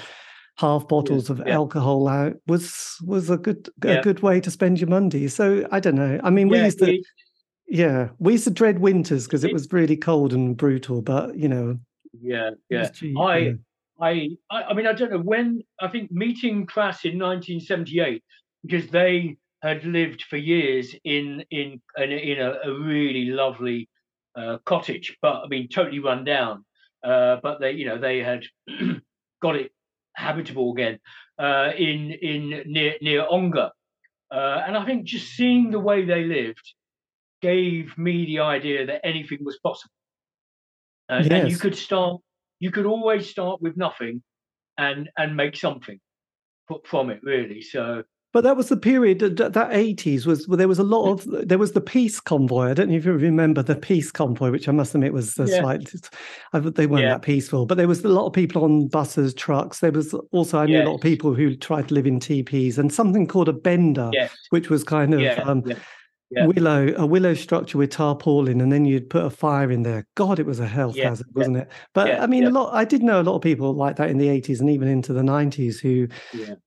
[0.56, 4.90] half bottles of alcohol out was was a good a good way to spend your
[4.90, 5.26] Monday.
[5.28, 6.20] So I don't know.
[6.22, 7.02] I mean, we used to,
[7.70, 11.00] yeah, we used to dread winters because it, it, was really cold and brutal.
[11.02, 11.78] But you know,
[12.20, 12.88] yeah, yeah.
[12.88, 13.54] Cheap, I
[14.00, 15.62] I, I, I mean, I don't know when.
[15.80, 18.24] I think meeting Crass in 1978
[18.66, 23.88] because they had lived for years in in in, in a, a, really lovely
[24.34, 26.64] uh, cottage, but I mean, totally run down.
[27.04, 28.42] Uh, but they, you know, they had
[29.42, 29.70] got it
[30.14, 30.98] habitable again
[31.38, 33.70] uh, in in near near Ongar,
[34.32, 36.74] uh, and I think just seeing the way they lived
[37.42, 39.92] gave me the idea that anything was possible,
[41.08, 41.28] yes.
[41.30, 42.20] and you could start.
[42.58, 44.22] You could always start with nothing,
[44.78, 45.98] and and make something
[46.84, 47.62] from it really.
[47.62, 50.46] So but that was the period that that eighties was.
[50.46, 52.70] Well, there was a lot of there was the peace convoy.
[52.70, 55.46] I don't know if you remember the peace convoy, which I must admit was a
[55.46, 55.60] yeah.
[55.60, 55.92] slight.
[56.52, 57.14] they weren't yeah.
[57.14, 59.80] that peaceful, but there was a lot of people on buses, trucks.
[59.80, 60.86] There was also I knew yes.
[60.86, 64.10] a lot of people who tried to live in teepees and something called a bender,
[64.12, 64.32] yes.
[64.50, 65.42] which was kind of yeah.
[65.44, 65.64] Um,
[66.30, 66.46] yeah.
[66.46, 70.06] willow a willow structure with tarpaulin and then you'd put a fire in there.
[70.14, 71.10] God it was a health yeah.
[71.10, 71.68] hazard wasn't it?
[71.94, 72.22] But yeah.
[72.22, 74.28] i mean a lot i did know a lot of people like that in the
[74.28, 76.08] 80s and even into the 90s who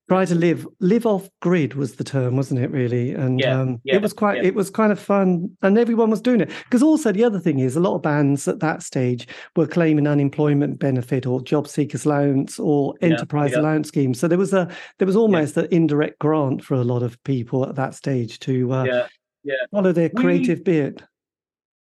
[0.09, 3.13] try to live live off grid was the term wasn't it really?
[3.13, 6.51] And um, it was quite it was kind of fun and everyone was doing it.
[6.65, 10.07] Because also the other thing is a lot of bands at that stage were claiming
[10.07, 14.19] unemployment benefit or job seekers allowance or enterprise allowance schemes.
[14.19, 17.67] So there was a there was almost an indirect grant for a lot of people
[17.67, 19.07] at that stage to uh,
[19.43, 19.53] yeah.
[19.71, 21.03] follow their creative we.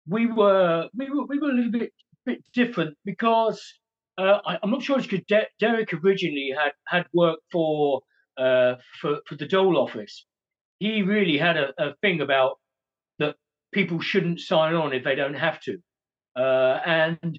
[0.09, 1.93] We were we were we were a little bit
[2.25, 3.63] bit different because
[4.19, 8.03] uh, I, am not sure it's because De- Derek originally had had worked for
[8.37, 10.27] uh, for for the Dole office.
[10.79, 12.59] He really had a, a thing about
[13.19, 13.37] that
[13.73, 15.79] people shouldn't sign on if they don't have to,
[16.37, 17.39] uh, and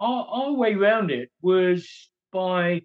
[0.00, 2.82] our, our way around it was by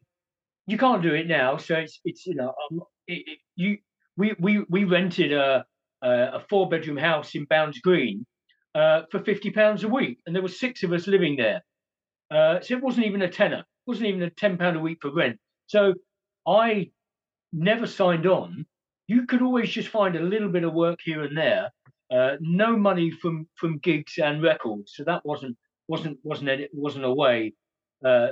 [0.68, 3.78] you can't do it now, so it's it's you know um, it, it, you
[4.18, 5.66] we we we rented a
[6.04, 8.26] uh, a four bedroom house in Bounds Green
[8.74, 11.64] uh, for fifty pounds a week, and there were six of us living there.
[12.32, 15.00] Uh, so it wasn't even a tenner, it wasn't even a ten pound a week
[15.02, 15.38] for rent.
[15.68, 15.94] So
[16.48, 16.92] I
[17.54, 18.66] never signed on.
[19.08, 21.72] You could always just find a little bit of work here and there.
[22.12, 27.06] Uh, no money from from gigs and records, so that wasn't wasn't wasn't any, wasn't
[27.06, 27.54] a way
[28.06, 28.30] uh,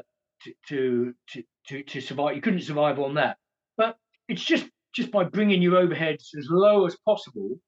[0.68, 2.36] to, to to to survive.
[2.36, 3.38] You couldn't survive on that.
[3.78, 3.98] But
[4.28, 7.60] it's just just by bringing your overheads as low as possible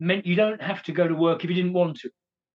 [0.00, 2.10] meant you don't have to go to work if you didn't want to.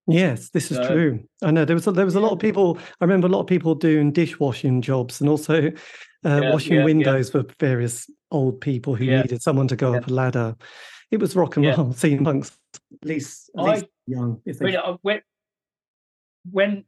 [0.08, 1.24] Yes, this is so, true.
[1.42, 2.78] I know there was a, there was a lot of people.
[3.00, 5.68] I remember a lot of people doing dishwashing jobs and also
[6.24, 7.42] uh, yeah, washing yeah, windows yeah.
[7.42, 10.56] for various old people who needed someone to go up a ladder.
[11.10, 11.92] It was rock and roll.
[11.96, 14.40] Seeing monks, at least, at least I, young.
[14.44, 14.76] If they...
[14.76, 15.20] Uh, when,
[16.50, 16.84] when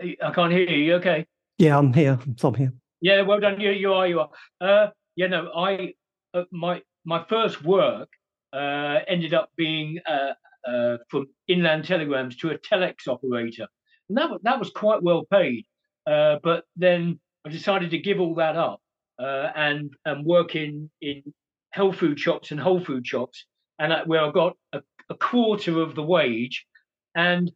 [0.00, 1.26] I can't hear you, okay?
[1.58, 2.18] Yeah, I'm here.
[2.42, 2.72] I'm here.
[3.00, 3.60] Yeah, well done.
[3.60, 4.06] You, you are.
[4.06, 4.30] You are.
[4.60, 5.94] Uh, yeah, no, I
[6.34, 8.08] uh, my my first work
[8.52, 10.32] uh, ended up being uh,
[10.68, 13.66] uh, from inland telegrams to a telex operator,
[14.08, 15.64] and that that was quite well paid.
[16.06, 18.80] Uh, but then I decided to give all that up
[19.18, 21.22] and and work in in
[21.70, 23.46] health food shops and whole food shops,
[23.78, 26.66] and where I got a, a quarter of the wage,
[27.14, 27.50] and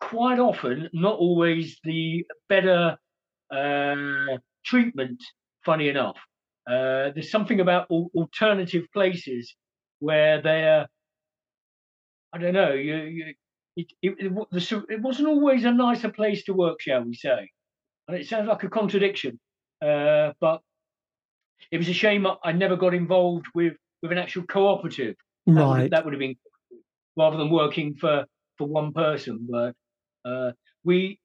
[0.00, 2.96] quite often not always the better
[4.64, 5.22] treatment.
[5.64, 6.18] Funny enough.
[6.66, 9.54] Uh, there's something about alternative places
[9.98, 10.86] where they're,
[12.32, 13.34] I don't know, you, you
[13.76, 14.32] it, it, it,
[14.88, 17.50] it, wasn't always a nicer place to work, shall we say.
[18.08, 19.38] And it sounds like a contradiction,
[19.84, 20.60] uh, but
[21.70, 25.16] it was a shame I never got involved with, with an actual cooperative.
[25.46, 25.56] Right.
[25.56, 26.36] That would, that would have been
[27.16, 28.24] rather than working for,
[28.56, 29.46] for one person.
[29.50, 29.74] But
[30.24, 30.52] uh,
[30.84, 31.18] we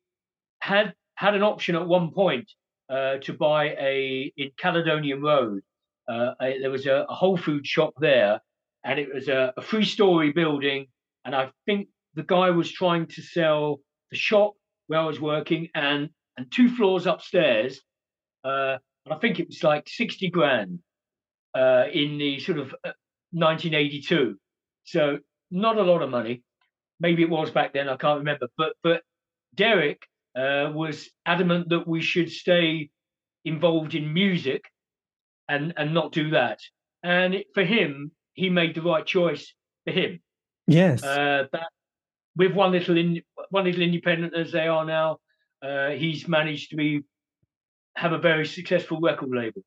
[0.61, 2.49] had had an option at one point
[2.89, 5.61] uh, to buy a in Caledonian Road.
[6.07, 8.41] Uh, a, there was a, a, Whole Food shop there,
[8.83, 10.87] and it was a, a three-story building.
[11.23, 14.53] And I think the guy was trying to sell the shop
[14.87, 17.79] where I was working and and two floors upstairs.
[18.43, 20.79] Uh, and I think it was like sixty grand
[21.55, 22.73] uh, in the sort of
[23.31, 24.17] 1982.
[24.17, 24.33] Uh,
[24.83, 25.19] so
[25.51, 26.43] not a lot of money.
[26.99, 27.87] Maybe it was back then.
[27.87, 28.47] I can't remember.
[28.57, 29.03] But but
[29.53, 30.08] Derek
[31.29, 32.89] adamant that we should stay
[33.45, 34.63] involved in music
[35.47, 36.59] and and not do that.
[37.03, 39.53] And it, for him, he made the right choice
[39.85, 40.19] for him.
[40.67, 41.03] Yes.
[41.03, 41.69] Uh, that
[42.35, 45.17] with one little in one little independent as they are now,
[45.61, 47.01] uh, he's managed to be
[47.95, 49.61] have a very successful record label.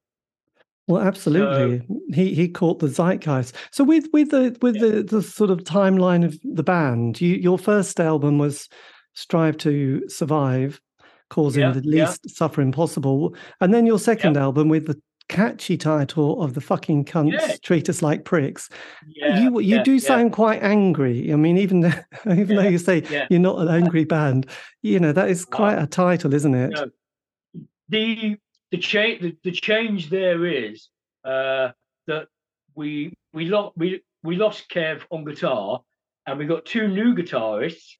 [0.88, 1.78] Well, absolutely.
[1.78, 3.54] So, he he caught the zeitgeist.
[3.70, 4.88] So with with the with yeah.
[4.88, 8.68] the, the sort of timeline of the band, you, your first album was
[9.14, 10.80] strive to survive,
[11.32, 12.32] causing yeah, the least yeah.
[12.32, 13.34] suffering possible.
[13.62, 14.42] And then your second yeah.
[14.42, 18.68] album with the catchy title of the fucking cunts treat us like pricks.
[19.14, 21.32] you you do sound quite angry.
[21.32, 21.84] I mean, even
[22.26, 24.46] even though you say you're not an angry band,
[24.82, 26.78] you know that is quite a title, isn't it?
[27.88, 28.36] The
[28.70, 30.88] the change the, the, change there is
[31.24, 31.70] uh,
[32.06, 32.28] that
[32.74, 35.80] we we lost we we lost Kev on guitar,
[36.26, 37.96] and we got two new guitarists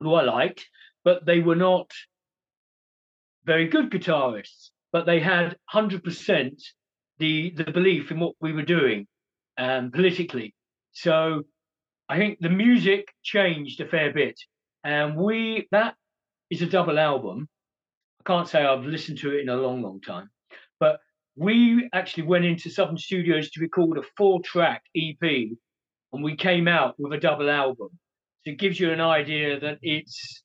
[0.00, 0.68] who I liked,
[1.04, 1.92] but they were not
[3.48, 4.70] very good guitarists.
[4.92, 6.62] But they had hundred percent
[7.18, 9.06] the the belief in what we were doing,
[9.58, 10.54] um, politically.
[10.92, 11.42] So
[12.08, 14.38] I think the music changed a fair bit,
[14.84, 15.94] and we that
[16.50, 17.48] is a double album.
[18.20, 20.30] I can't say I've listened to it in a long, long time,
[20.80, 21.00] but
[21.36, 25.22] we actually went into Southern Studios to record a four-track EP,
[26.12, 27.90] and we came out with a double album.
[28.44, 30.42] So it gives you an idea that it's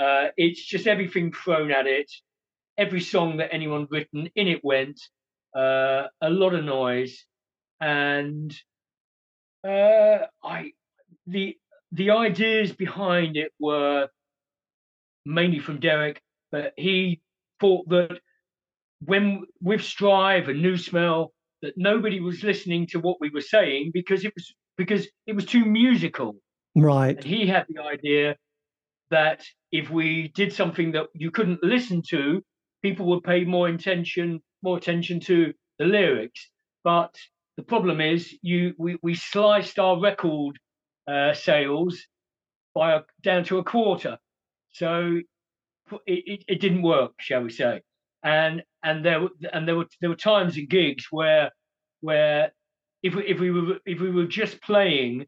[0.00, 2.10] uh, it's just everything thrown at it.
[2.78, 5.00] Every song that anyone written in it went.
[5.54, 7.24] Uh, a lot of noise,
[7.80, 8.54] and
[9.66, 10.72] uh, I
[11.26, 11.56] the
[11.92, 14.08] the ideas behind it were
[15.26, 17.20] mainly from Derek, but he
[17.58, 18.20] thought that
[19.04, 21.32] when with Strive and Neu Smell,
[21.62, 25.44] that nobody was listening to what we were saying because it was because it was
[25.44, 26.36] too musical.
[26.74, 27.16] Right.
[27.16, 28.36] And he had the idea
[29.10, 32.42] that if we did something that you couldn't listen to,
[32.82, 36.50] people would pay more attention more attention to the lyrics.
[36.84, 37.14] But
[37.56, 40.58] the problem is you we, we sliced our record
[41.08, 42.00] uh, sales
[42.74, 44.18] by a, down to a quarter.
[44.72, 45.20] So
[46.06, 47.82] it, it, it, didn't work, shall we say?
[48.22, 51.50] And and there and there were there were times in gigs where
[52.00, 52.52] where
[53.02, 55.26] if we, if we were if we were just playing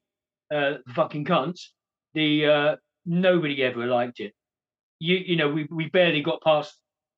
[0.55, 1.61] uh, fucking cunts,
[2.15, 2.77] the uh,
[3.07, 4.33] nobody ever liked it.
[4.99, 6.77] You you know we we barely got past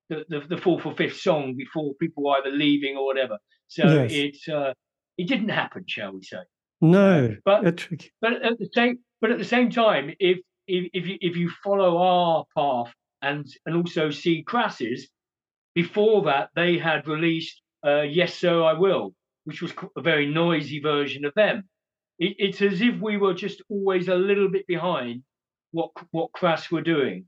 [0.08, 3.38] the, the, the fourth or fifth song before people were either leaving or whatever.
[3.68, 4.12] So yes.
[4.12, 4.74] it uh,
[5.16, 6.38] it didn't happen, shall we say?
[6.80, 7.88] No, uh, but
[8.20, 11.50] but at the same but at the same time, if if if you, if you
[11.62, 15.08] follow our path and and also see Crass's,
[15.74, 19.14] before that they had released uh, Yes Sir I Will,
[19.44, 21.64] which was a very noisy version of them.
[22.18, 25.22] It, it's as if we were just always a little bit behind
[25.74, 27.26] what what Crass were doing,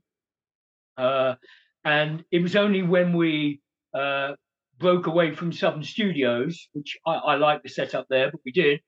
[0.97, 1.35] uh,
[1.83, 3.61] and it was only when we
[3.93, 4.33] uh,
[4.79, 8.79] broke away from Southern Studios, which I, I like the setup there, but we did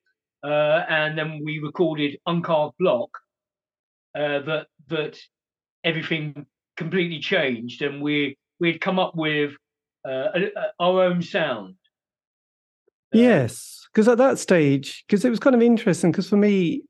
[0.44, 3.10] uh, and then we recorded Uncarved Block.
[4.16, 5.18] Uh, that that
[5.84, 6.46] everything
[6.76, 9.54] completely changed, and we we had come up with
[10.08, 10.28] uh,
[10.80, 11.76] our own sound.
[13.14, 16.12] Yes, because at that stage, because it was kind of interesting.
[16.12, 16.84] Because for me,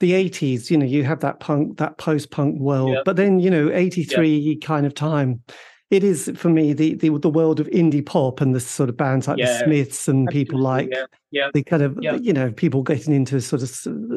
[0.00, 3.00] the 80s you know you have that punk that post-punk world yeah.
[3.04, 4.54] but then you know 83 yeah.
[4.66, 5.42] kind of time
[5.90, 8.96] it is for me the, the the world of indie pop and the sort of
[8.96, 12.16] bands like yeah, the Smiths and people like yeah, yeah, the kind of yeah.
[12.16, 13.70] you know people getting into sort of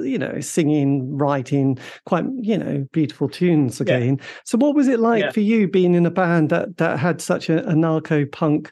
[0.03, 4.19] you know singing, writing quite you know beautiful tunes again.
[4.45, 7.49] So what was it like for you being in a band that that had such
[7.49, 8.71] a, anarcho punk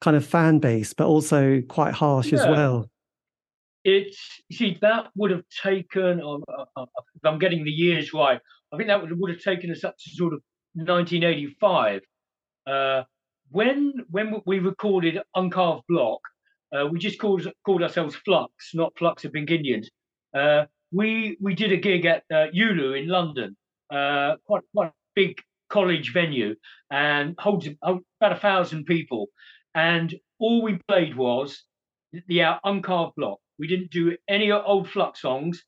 [0.00, 2.89] kind of fan base, but also quite harsh as well?
[3.84, 6.20] It's see that would have taken.
[6.20, 8.40] Uh, if I'm getting the years right,
[8.72, 10.40] I think that would, would have taken us up to sort of
[10.74, 12.02] 1985
[12.66, 13.02] uh,
[13.50, 16.20] when when we recorded Uncarved Block,
[16.72, 19.90] uh, we just called called ourselves Flux, not Flux of Pink Indians.
[20.34, 23.56] Uh, we we did a gig at uh, ULU in London,
[23.90, 26.54] uh, quite quite a big college venue,
[26.90, 29.26] and holds about a thousand people.
[29.74, 31.64] And all we played was
[32.12, 33.38] the, the Uncarved Block.
[33.60, 35.62] We didn't do any old Flux songs,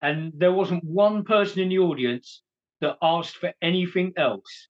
[0.00, 2.40] and there wasn't one person in the audience
[2.80, 4.68] that asked for anything else.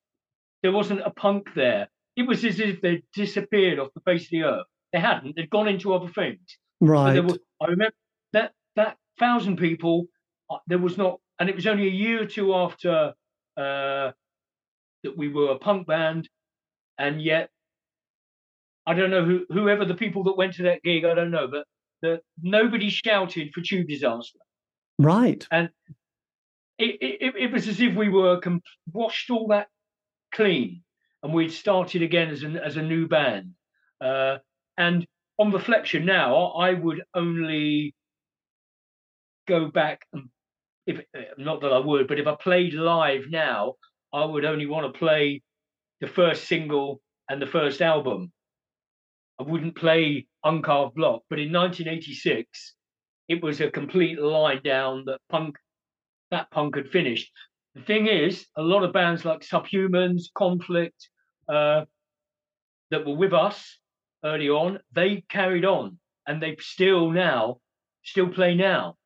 [0.62, 1.90] There wasn't a punk there.
[2.16, 4.66] It was as if they'd disappeared off the face of the earth.
[4.94, 5.36] They hadn't.
[5.36, 6.40] They'd gone into other things.
[6.80, 7.12] Right.
[7.12, 7.94] There Was, I remember
[8.32, 10.06] that that thousand people.
[10.48, 13.12] Uh, there was not, and it was only a year or two after
[13.58, 14.10] uh,
[15.04, 16.26] that we were a punk band,
[16.96, 17.50] and yet
[18.86, 21.04] I don't know who whoever the people that went to that gig.
[21.04, 21.66] I don't know, but
[22.03, 24.38] the, nobody shouted for Tube Disaster.
[24.98, 25.46] Right.
[25.50, 25.70] And
[26.78, 29.68] it, it, it was as if we were comp- washed all that
[30.34, 30.82] clean,
[31.22, 33.53] and we'd started again as a as a new band.
[34.00, 34.38] Uh,
[34.76, 35.07] and
[35.38, 37.94] on reflection now, I would only
[39.46, 40.28] go back and
[40.86, 41.00] if
[41.38, 43.74] not that I would, but if I played live now,
[44.12, 45.42] I would only want to play
[46.00, 48.32] the first single and the first album.
[49.41, 51.22] I wouldn't play Uncarved Block.
[51.28, 52.74] But in 1986,
[53.28, 55.57] it was a complete line down that punk
[56.30, 57.30] that punk had finished.
[57.74, 61.09] The thing is, a lot of bands like Subhumans, Conflict,
[61.49, 61.85] uh,
[62.91, 63.78] that were with us
[64.24, 67.59] early on, they carried on and they still now
[68.05, 68.97] still play now.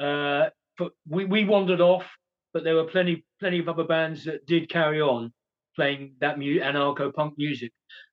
[0.00, 2.06] Uh, but we, we wandered off,
[2.52, 5.32] but there were plenty plenty of other bands that did carry on
[5.76, 7.72] playing that mu- anarcho punk music.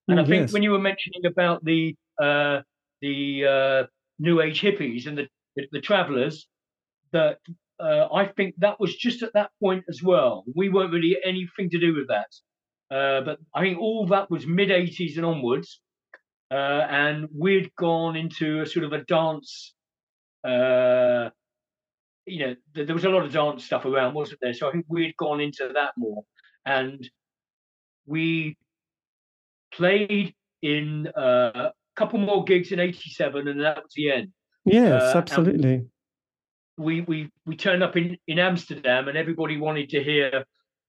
[0.10, 0.53] And Mm, I think yes.
[0.53, 2.62] when you were mentioning about the uh,
[3.01, 3.88] the uh,
[4.20, 6.47] New Age hippies and the the, the travelers,
[7.12, 7.39] that
[7.80, 10.45] uh, I think that was just at that point as well.
[10.56, 12.32] We weren't really anything to do with that.
[12.95, 15.82] Uh, but I think all that was mid 80s and onwards.
[16.51, 19.76] Uh, and we'd gone into a sort of a dance.
[20.43, 21.30] Uh,
[22.26, 24.53] you know, th- there was a lot of dance stuff around, wasn't there?
[24.53, 26.24] So I think we'd gone into that more.
[26.66, 27.10] And
[28.06, 28.58] we
[29.76, 34.32] played in uh, a couple more gigs in 87, and that was the end
[34.65, 35.86] Yes, uh, absolutely.
[36.78, 40.43] we we we turned up in in Amsterdam and everybody wanted to hear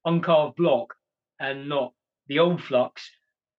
[0.07, 0.95] Uncarved Block
[1.39, 1.93] and not
[2.29, 3.09] the old Flux,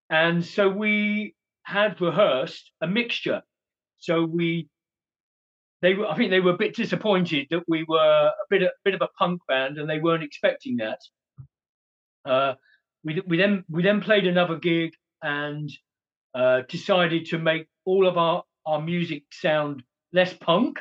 [0.10, 3.44] and so we had rehearsed a mixture.
[4.00, 4.70] So we
[5.84, 8.72] they were I think they were a bit disappointed that we were a bit a
[8.84, 11.00] bit of a punk band and they weren't expecting that.
[12.26, 12.56] Uh,
[13.04, 15.70] we we then we then played another gig and
[16.36, 20.80] uh, decided to make all of our our music sound less punk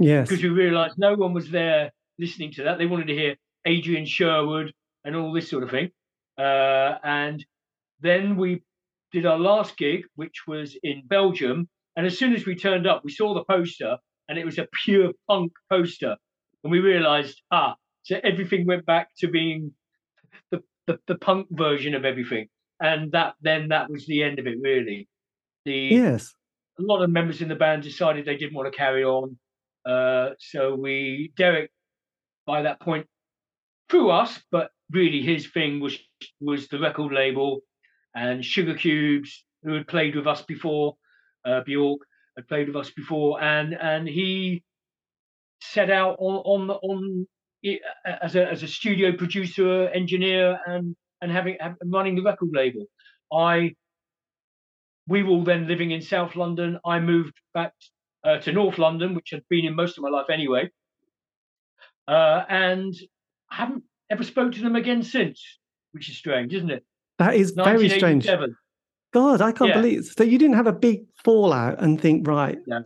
[0.00, 0.28] Yes.
[0.28, 2.78] because we realised no one was there listening to that.
[2.78, 4.72] They wanted to hear Adrian Sherwood
[5.04, 5.90] and all this sort of thing.
[6.36, 7.44] Uh, and
[8.00, 8.62] then we
[9.12, 11.68] did our last gig, which was in Belgium.
[11.96, 14.68] And as soon as we turned up, we saw the poster, and it was a
[14.84, 16.16] pure punk poster.
[16.62, 19.72] And we realised, ah, so everything went back to being
[20.50, 22.48] the, the, the punk version of everything.
[22.80, 25.08] And that then that was the end of it, really.
[25.64, 26.34] The Yes.
[26.78, 29.38] a lot of members in the band decided they didn't want to carry on.
[29.84, 31.70] Uh, so we, Derek,
[32.46, 33.06] by that point,
[33.88, 35.98] through us, but really his thing was
[36.40, 37.62] was the record label
[38.14, 40.96] and Sugar Cubes, who had played with us before,
[41.44, 42.00] uh, Bjork
[42.36, 44.62] had played with us before, and and he
[45.60, 47.26] set out on on on
[47.62, 47.80] it
[48.22, 52.84] as a as a studio producer, engineer, and and having running the record label.
[53.32, 53.74] I
[55.06, 56.78] we were all then living in South London.
[56.84, 57.72] I moved back
[58.24, 60.70] uh, to North London, which had been in most of my life anyway,
[62.06, 62.94] uh, and
[63.50, 65.42] I haven't ever spoke to them again since,
[65.92, 66.84] which is strange, isn't it?
[67.18, 68.28] That is very strange.
[69.12, 69.80] God, I can't Yeah.
[69.80, 72.58] believe so you didn't have a big fallout and think, right.
[72.66, 72.84] No.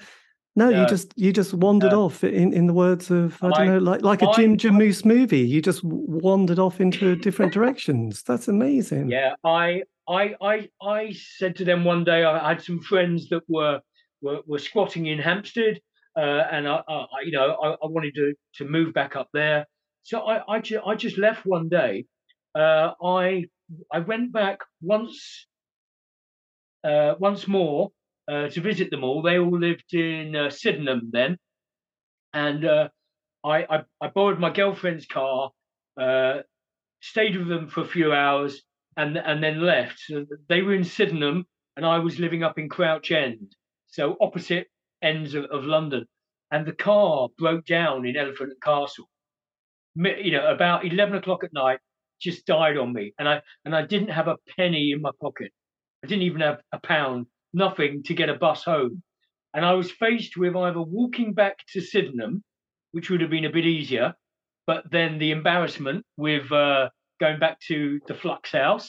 [0.54, 0.86] No, you No.
[0.86, 4.02] just you just wandered off in, in the words of I don't I- know, like
[4.02, 5.40] like a Jim Jarmusch movie.
[5.40, 8.22] You just wandered off into different directions.
[8.22, 9.08] That's amazing.
[9.10, 12.24] Yeah, I, I, I, I said to them one day.
[12.24, 13.80] I had some friends that were
[14.20, 15.80] were, were squatting in Hampstead,
[16.18, 19.66] uh, and I, I, you know, I, I wanted to to move back up there.
[20.02, 22.04] So I, I, ju- I just left one day.
[22.54, 23.46] Uh, I,
[23.90, 25.46] I went back once,
[26.84, 27.90] uh, once more
[28.30, 29.22] uh, to visit them all.
[29.22, 31.36] They all lived in uh, Sydenham then,
[32.32, 32.88] and uh,
[33.44, 35.50] I, I, I borrowed my girlfriend's car,
[36.00, 36.38] uh,
[37.00, 38.62] stayed with them for a few hours,
[38.96, 39.98] and and then left.
[39.98, 41.46] So they were in Sydenham,
[41.76, 43.54] and I was living up in Crouch End,
[43.88, 44.68] so opposite
[45.02, 46.06] ends of, of London.
[46.50, 49.08] And the car broke down in Elephant and Castle.
[49.96, 51.78] You know, about eleven o'clock at night,
[52.20, 55.50] just died on me, and I and I didn't have a penny in my pocket.
[56.04, 59.02] I didn't even have a pound, nothing to get a bus home.
[59.54, 62.42] And I was faced with either walking back to Sydenham,
[62.92, 64.14] which would have been a bit easier,
[64.66, 66.88] but then the embarrassment with uh,
[67.20, 68.88] going back to the Flux house,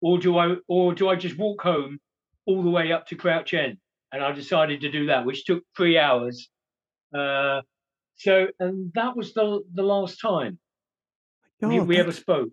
[0.00, 1.98] or do I or do I just walk home
[2.46, 3.78] all the way up to Crouch End?
[4.12, 6.48] And I decided to do that, which took three hours.
[7.16, 7.62] Uh,
[8.16, 10.58] so, and that was the the last time
[11.60, 12.50] we, God, we ever spoke.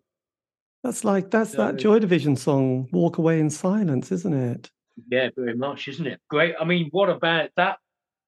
[0.84, 4.72] that's like that's that Joy Division song, "Walk Away in Silence," isn't it?
[5.10, 6.20] Yeah, very much, isn't it?
[6.30, 6.56] Great.
[6.60, 7.78] I mean, what about that?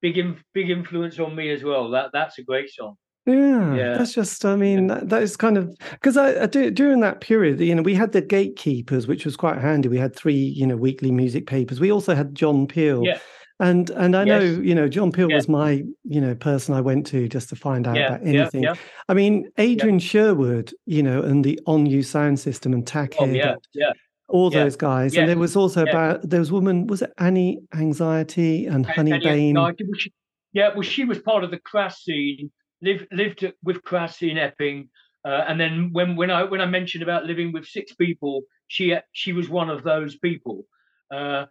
[0.02, 0.18] Big,
[0.52, 1.90] big influence on me as well.
[1.90, 2.96] That that's a great song.
[3.26, 3.96] Yeah, Yeah.
[3.96, 4.44] that's just.
[4.44, 7.58] I mean, that, that is kind of because I, I do during that period.
[7.60, 9.88] You know, we had the gatekeepers, which was quite handy.
[9.88, 11.80] We had three, you know, weekly music papers.
[11.80, 13.18] We also had John Peel, Yeah.
[13.60, 14.42] and and I Yes.
[14.42, 15.36] know, you know, John Peel Yeah.
[15.36, 18.64] was my, you know, person I went to just to find out Yeah, about anything.
[18.64, 18.74] yeah.
[19.08, 23.54] I mean, Adrian Sherwood, you know, and the On-U sound system and Oh, Tackhead, yeah,
[23.72, 23.92] yeah.
[24.28, 25.14] All yeah, those guys.
[25.14, 25.90] yeah, And there was also yeah.
[25.90, 29.54] about there was woman, was it Annie Anxiety and Honey yeah, Bane?
[29.54, 30.12] no, I well, she-
[30.52, 32.50] yeah, well, she was part of the Crass scene.
[32.80, 34.88] Lived lived with Crass in Epping,
[35.24, 38.96] uh, and then when when I when I mentioned about living with six people, she
[39.12, 40.66] she was one of those people.
[41.10, 41.46] Uh,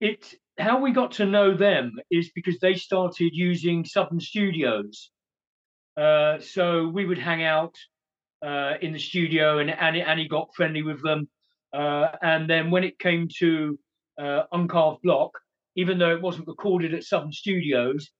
[0.00, 5.10] it how we got to know them is because they started using Southern Studios.
[5.96, 7.74] Uh, so we would hang out
[8.44, 11.28] uh, in the studio, and Annie, Annie got friendly with them.
[11.72, 13.78] Uh, and then when it came to
[14.20, 15.38] uh, Uncarved Block,
[15.76, 18.10] even though it wasn't recorded at Southern Studios,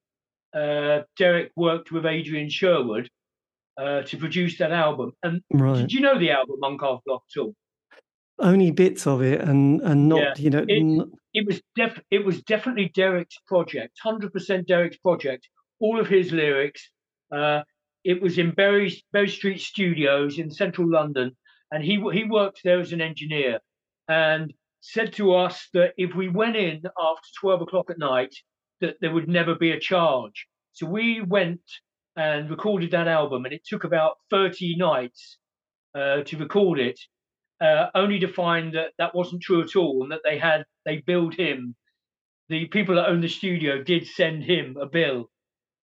[0.55, 3.11] uh, Derek worked with Adrian Sherwood
[3.81, 5.13] uh, to produce that album.
[5.23, 5.79] And Right.
[5.79, 7.55] did you know the album Uncarved Block at all?
[8.41, 12.25] only bits of it and and not Yeah, you know it it was def it
[12.25, 15.49] was definitely Derek's project, hundred percent Derek's project.
[15.81, 16.91] All of his lyrics.
[17.31, 17.63] Uh,
[18.05, 21.37] it was in Berry Berry Street Studios in central London,
[21.71, 23.61] and he he worked there as an engineer,
[24.09, 28.35] and said to us that if we went in after twelve o'clock at night,
[28.81, 30.47] that there would never be a charge.
[30.73, 31.61] So we went
[32.16, 35.39] and recorded that album, and it took about thirty nights
[35.95, 36.99] uh, to record it,
[37.61, 40.99] uh, only to find that that wasn't true at all, and that they had they
[40.99, 41.75] billed him.
[42.49, 45.31] The people that owned the studio did send him a bill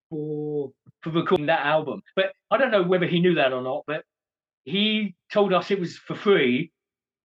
[0.09, 0.71] for
[1.01, 3.83] for recording that album, but I don't know whether he knew that or not.
[3.88, 4.03] But
[4.66, 6.72] he told us it was for free,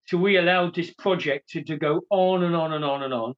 [0.06, 3.34] so we allowed this project to, to go on and on and on and on,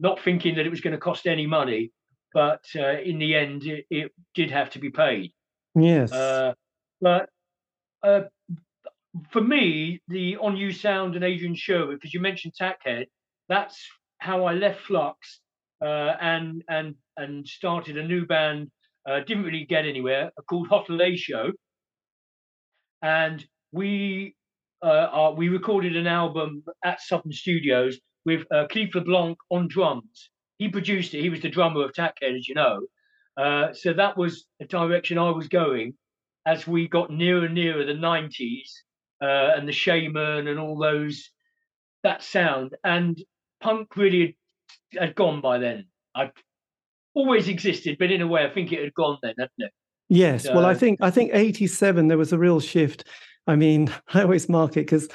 [0.00, 1.92] not thinking that it was going to cost any money.
[2.34, 5.32] But uh, in the end, it, it did have to be paid.
[5.74, 6.54] yes Uh,
[7.00, 7.28] but
[8.02, 8.22] uh,
[9.30, 13.06] for me, the On-U Sound and Adrian Sherwood, because you mentioned Tackhead,
[13.48, 13.86] that's
[14.18, 15.40] how I left Flux
[15.82, 18.70] uh, and and and started a new band.
[19.06, 20.30] Uh, didn't really get anywhere.
[20.48, 21.52] Called Hotelay Show,
[23.02, 24.34] and we
[24.82, 30.30] uh, are, we recorded an album at Southern Studios with uh, Keith LeBlanc on drums.
[30.58, 31.22] He produced it.
[31.22, 32.80] He was the drummer of Tackhead, as you know.
[33.36, 35.94] Uh, so that was the direction I was going
[36.46, 38.68] as we got nearer and nearer the 90s
[39.22, 41.30] uh, and the Shamen and all those
[42.02, 43.22] that sound and
[43.60, 44.36] punk really
[44.92, 45.86] had, had gone by then.
[46.14, 46.30] I
[47.14, 49.72] always existed, but in a way, I think it had gone then, hadn't it?
[50.08, 53.04] Yes, well, I think I think '87 there was a real shift.
[53.46, 55.08] I mean, I always mark it because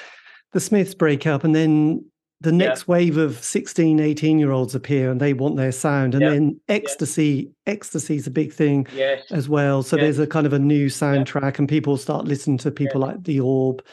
[0.54, 2.04] the Smiths break up, and then
[2.42, 2.58] the Yeah.
[2.58, 6.30] next wave of 16, 18 year olds appear, and they want their sound, and Yeah.
[6.32, 9.24] then ecstasy, ecstasy's a big thing Yes.
[9.32, 9.82] as well.
[9.84, 10.04] So Yeah.
[10.04, 13.40] there's a kind of a new soundtrack, and people start listening to people like The
[13.40, 13.84] Orb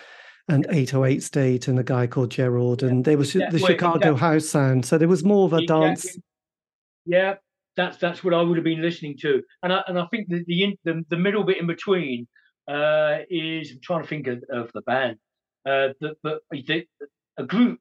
[0.48, 4.46] and 808 State and a guy called Gerald, and there was Yeah, the Chicago house
[4.46, 4.84] sound.
[4.84, 6.18] So there was more of a dance.
[7.06, 7.36] Yeah,
[7.76, 10.44] that's that's what I would have been listening to, and I and I think the
[10.46, 12.26] the in, the, the middle bit in between
[12.68, 15.16] uh, is I'm trying to think of, of the band,
[15.66, 16.86] uh, the, the, the
[17.36, 17.80] a group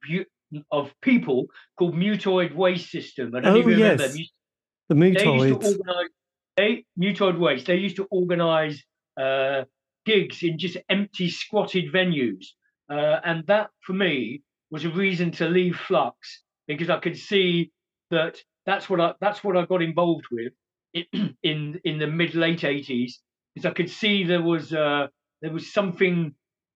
[0.72, 1.46] of people
[1.78, 3.34] called Mutoid Waste System.
[3.36, 4.04] I don't Oh, even remember.
[4.04, 4.14] yes.
[4.14, 4.26] them.
[4.90, 5.66] The They used to Mutoids.
[5.80, 6.10] organize.
[6.58, 7.66] They Mutoid Waste.
[7.66, 8.84] They used to organize
[9.20, 9.64] uh,
[10.06, 12.46] gigs in just empty, squatted venues,
[12.90, 14.42] uh, and that for me
[14.72, 17.72] was a reason to leave Flux because I could see
[18.12, 20.54] that that's what I that's what I got involved with
[21.44, 23.20] in in, the mid late eighties
[23.54, 25.08] because I could see there was uh,
[25.42, 26.34] there was something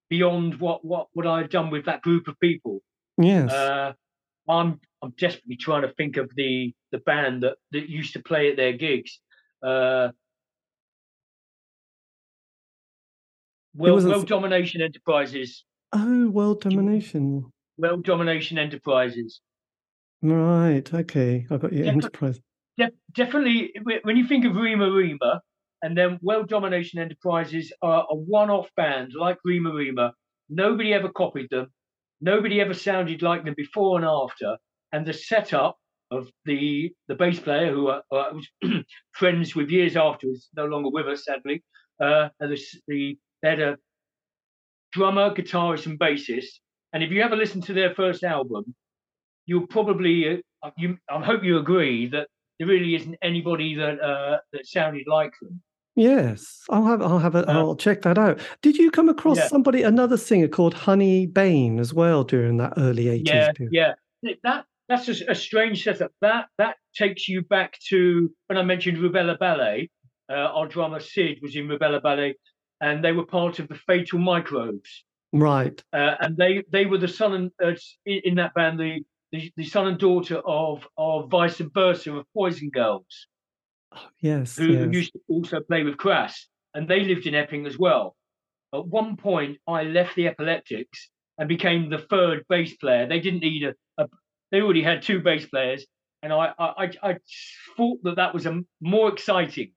[0.10, 2.82] beyond what what what I had done with that group of people.
[3.18, 3.52] Yes.
[3.52, 3.94] Uh,
[4.50, 8.50] I'm I'm desperately trying to think of the the band that that used to play
[8.50, 9.20] at their gigs.
[9.64, 10.10] Uh,
[13.76, 15.64] well, wasn't domination enterprises.
[15.94, 17.52] oh, world domination.
[17.78, 19.42] World domination enterprises.
[20.22, 20.94] Right.
[20.94, 21.46] Okay.
[21.50, 22.40] I've got your enterprise.
[22.78, 25.42] Def- definitely, when you think of Rema Rema,
[25.84, 30.14] and then World Domination Enterprises are a one-off band like Rema Rema.
[30.50, 31.68] Nobody ever copied them.
[32.20, 34.58] Nobody ever sounded like them before and after.
[34.92, 35.78] And the setup
[36.10, 38.48] of the the bass player, who I, I was
[39.12, 41.64] friends with years afterwards, no longer with us, sadly.
[42.02, 43.78] Uh, and the, the they had a
[44.94, 46.60] drummer, guitarist, and bassist.
[46.94, 48.74] And if you ever listen to their first album,
[49.48, 52.28] you'll probably, uh, you, I hope you agree that
[52.60, 55.62] there really isn't anybody that uh, that sounded like them.
[55.96, 56.62] Yes.
[56.70, 57.02] I'll have.
[57.02, 57.34] I'll have.
[57.36, 58.40] A, Uh, I'll check that out.
[58.62, 59.48] Did you come across Yeah.
[59.48, 63.74] somebody, another singer called Honey Bane, as well during that early eighties Yeah, period?
[64.22, 64.34] yeah.
[64.44, 66.12] That that's just a strange setup.
[66.22, 69.90] That that takes you back to when I mentioned Rubella Ballet.
[70.30, 72.36] Uh, our drummer Sid was in Rubella Ballet,
[72.82, 75.04] and they were part of the Fatal Microbes.
[75.34, 75.84] Right.
[75.94, 77.76] uh, and they they were the son and uh,
[78.06, 82.26] in in that band the, the the son and daughter of of Vi Subversa of
[82.34, 83.28] Poison Girls,
[84.20, 84.58] Yes.
[84.58, 84.94] who yes.
[84.94, 88.16] used to also play with Crass, and they lived in Epping as well.
[88.74, 93.08] At one point, I left the Epileptics and became the third bass player.
[93.08, 94.08] They didn't need a, a
[94.52, 95.86] they already had two bass players,
[96.24, 97.18] and I I, I I
[97.76, 99.72] thought that that was a, more exciting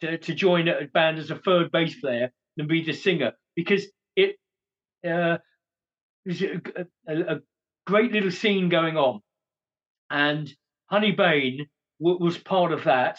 [0.00, 3.86] to, to join a band as a third bass player than be the singer because
[4.16, 4.36] it
[5.06, 5.38] uh,
[6.28, 7.40] a, a, a
[7.88, 9.20] great little scene going on,
[10.10, 10.54] and
[10.90, 11.66] Honey Bain
[11.98, 13.18] w- was part of that,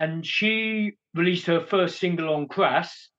[0.00, 3.10] and she released her first single on Crass,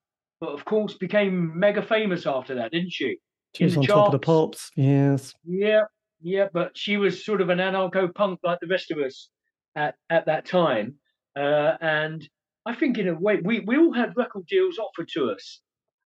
[0.42, 3.18] but of course became mega famous after that, didn't she?
[3.56, 4.26] She was on top of the charts.
[4.26, 4.72] pops.
[4.76, 5.36] Yes.
[5.46, 5.84] Yeah,
[6.24, 9.30] yeah, but she was sort of an anarcho punk like the rest of us
[9.76, 10.96] at, at that time.
[11.36, 12.28] Uh, and
[12.66, 15.62] I think, in a way, we, we all had record deals offered to us.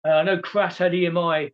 [0.07, 1.53] Uh, I know Crass had EMI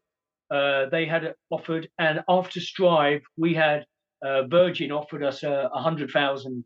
[0.51, 3.86] uh, they had offered, and after Strive, we had
[4.22, 6.64] uh, Virgin offered us a, a hundred thousand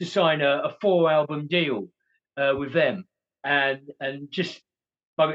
[0.00, 1.88] to sign a, a four album deal
[2.36, 3.04] uh, with them,
[3.44, 4.60] and and just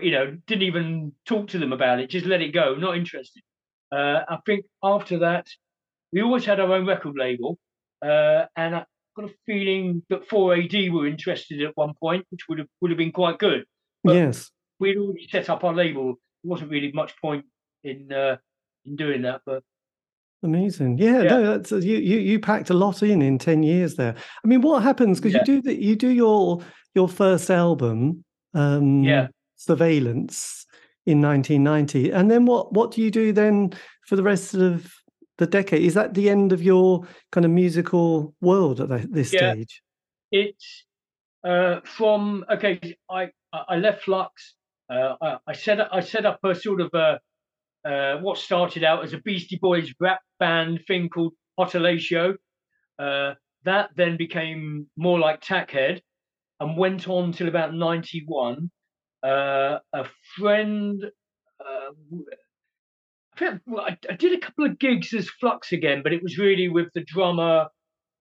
[0.01, 3.43] you know didn't even talk to them about it, just let it go, not interested.
[3.91, 5.47] Uh, I think after that,
[6.13, 7.57] we always had our own record label,
[8.01, 8.85] uh, and I
[9.17, 12.97] got a feeling that 4AD were interested at one point, which would have would have
[12.97, 13.65] been quite good.
[14.05, 16.11] But yes, we'd already set up our label.
[16.11, 17.43] It wasn't really much point
[17.83, 18.37] in uh,
[18.85, 19.63] in doing that, but
[20.41, 20.97] Amazing.
[20.97, 21.29] Yeah, yeah.
[21.29, 24.15] no, that's you, you you packed a lot in in 10 years there.
[24.43, 25.39] I mean, what happens because yeah.
[25.39, 26.61] you do the, you do your
[26.95, 28.23] your first album
[28.53, 29.27] um yeah.
[29.55, 30.65] Surveillance
[31.05, 33.73] in 1990 and then what what do you do then
[34.07, 34.89] for the rest of
[35.37, 35.83] the decade?
[35.83, 39.51] Is that the end of your kind of musical world at this yeah.
[39.51, 39.83] stage?
[40.31, 40.85] It's
[41.43, 44.55] uh from okay, I I left Flux
[44.89, 47.19] uh, I, I set I set up a sort of a
[47.85, 52.35] uh, what started out as a Beastie Boys rap band thing called Hotelatio.
[52.97, 56.01] Uh, that then became more like Tackhead
[56.59, 58.69] and went on till about 91.
[59.23, 60.05] Uh, a
[60.37, 61.03] friend,
[61.59, 62.15] uh,
[63.39, 66.69] I, I, I, did a couple of gigs as Flux again, but it was really
[66.69, 67.67] with the drummer,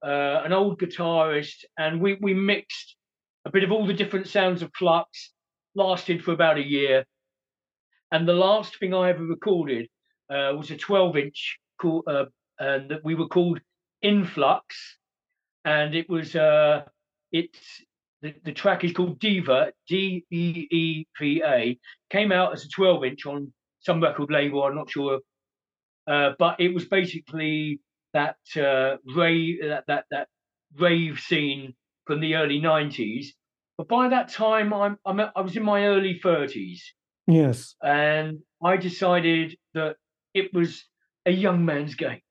[0.04, 2.96] uh, an old guitarist, and we, we mixed
[3.44, 5.32] a bit of all the different sounds of Flux,
[5.76, 7.04] lasted for about a year
[8.10, 9.88] and the last thing I ever recorded
[10.30, 12.26] uh, was a 12 inch called, uh,
[12.58, 13.60] and that we were called
[14.02, 14.98] Influx.
[15.64, 16.82] And it was, uh,
[17.32, 17.82] it's,
[18.22, 21.78] the, the track is called Diva, D E E V A,
[22.10, 25.20] came out as a 12 inch on some record label, I'm not sure.
[26.06, 27.80] Uh, but it was basically
[28.14, 30.28] that uh, rave, that, that, that
[30.78, 31.74] rave scene
[32.06, 33.26] from the early 90s.
[33.76, 36.80] But by that time, I'm, I'm I was in my early 30s.
[37.28, 37.76] Yes.
[37.82, 39.96] And I decided that
[40.32, 40.84] it was
[41.26, 42.22] a young man's game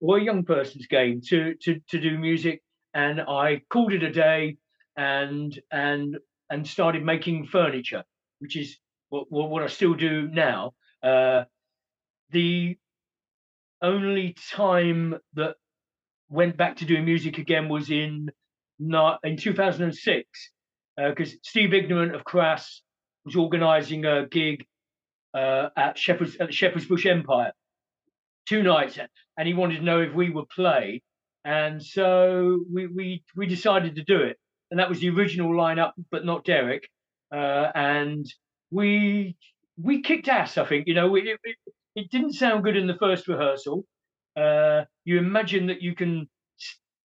[0.00, 2.62] or a young person's game to to to do music
[2.94, 4.56] and I called it a day
[4.96, 6.16] and and
[6.50, 8.04] and started making furniture,
[8.38, 8.78] which is
[9.10, 10.72] what what I still do now.
[11.02, 11.44] Uh,
[12.30, 12.76] the
[13.82, 15.56] only time that
[16.30, 18.30] went back to doing music again was in
[18.80, 20.50] in 2006
[20.96, 22.82] because uh, Steve Ignorant of Crass
[23.24, 24.64] was organising a gig
[25.34, 27.52] uh, at Shepherd's at the Shepherd's Bush Empire,
[28.48, 28.98] two nights,
[29.36, 31.02] and he wanted to know if we would play,
[31.44, 34.38] and so we we we decided to do it,
[34.70, 36.88] and that was the original lineup, but not Derek,
[37.32, 38.26] uh, and
[38.70, 39.36] we
[39.82, 40.58] we kicked ass.
[40.58, 41.56] I think you know it, it,
[41.94, 43.84] it didn't sound good in the first rehearsal.
[44.36, 46.28] Uh, you imagine that you can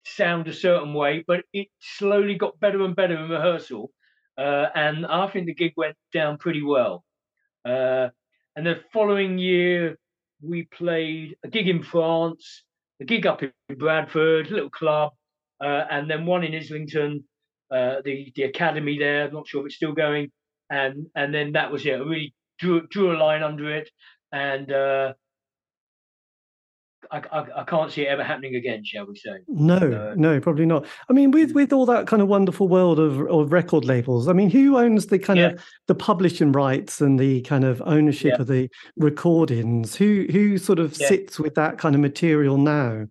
[0.05, 3.91] sound a certain way, but it slowly got better and better in rehearsal.
[4.37, 7.03] Uh, and I think the gig went down pretty well.
[7.65, 8.09] Uh,
[8.55, 9.97] and the following year,
[10.41, 12.63] we played a gig in France,
[13.01, 15.13] a gig up in Bradford, a little club,
[15.63, 17.23] uh, and then one in Islington,
[17.71, 19.27] uh, the the academy there.
[19.27, 20.31] I'm not sure if it's still going.
[20.69, 21.93] And and then that was it.
[21.93, 23.89] I really drew drew a line under it,
[24.31, 25.13] and uh,
[27.13, 29.37] I, I, I, can't see it ever happening again, shall we say?
[29.47, 30.87] No, no, probably not.
[31.09, 31.55] I mean, with mm.
[31.55, 35.07] with all that kind of wonderful world of, of record labels, I mean, who owns
[35.07, 35.45] the kind yeah.
[35.49, 38.41] of the publishing rights and the kind of ownership yeah.
[38.41, 39.95] of the recordings?
[39.95, 41.07] Who who sort of yeah.
[41.07, 43.05] sits with that kind of material now?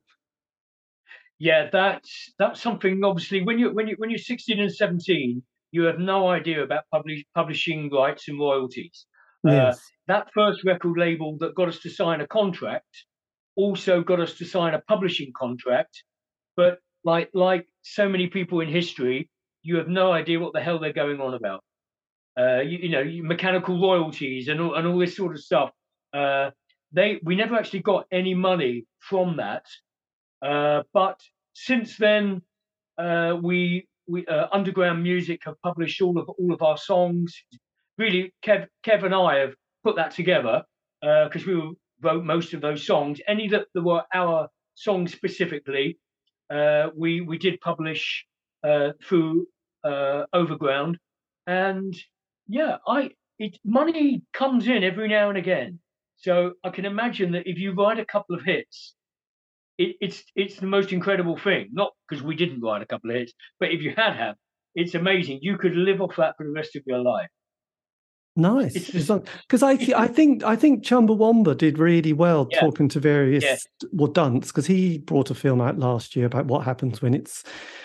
[1.39, 3.05] Yeah, that's that's something.
[3.05, 5.41] Obviously, when you when you when you're 16 and 17,
[5.71, 9.07] you have no idea about publish, publishing rights and royalties.
[9.47, 9.77] Uh, yes.
[9.77, 13.07] Uh, that first record label that got us to sign a contract
[13.57, 16.03] also got us to sign a publishing contract.
[16.57, 19.31] But like like so many people in history,
[19.63, 21.63] you have no idea what the hell they're going on about.
[22.39, 25.71] Uh, you, you, know, mechanical royalties and all, and all this sort of stuff.
[26.15, 26.51] Uh,
[26.93, 29.65] they we never actually got any money from that.
[30.41, 31.21] Uh, but
[31.55, 32.43] since then,
[32.99, 37.35] uh, we we uh, underground music have published all of all of our songs.
[37.99, 40.63] Really, Kev Kev and I have put that together
[41.03, 41.71] uh because uh, we were
[42.03, 43.21] wrote most of those songs.
[43.27, 45.99] Any that, were our songs specifically,
[46.51, 48.27] uh, we we did publish
[48.65, 49.47] uh, through
[49.85, 50.99] uh, Overground,
[51.47, 51.95] and
[52.49, 55.81] yeah, I it money comes in every now and again.
[56.17, 58.95] So I can imagine that if you write a couple of hits,
[59.79, 61.71] it, it's it's the most incredible thing.
[61.73, 64.37] Not because we didn't write a couple of hits, but if you had have,
[64.75, 65.41] it's amazing.
[65.43, 67.29] You could live off that for the rest of your life.
[68.35, 72.61] Nice, because I th- I think I think Chumbawamba did really well Yeah.
[72.61, 73.57] talking to various Yeah.
[73.93, 77.45] well Dunce because he brought a film out last year about what happens when it's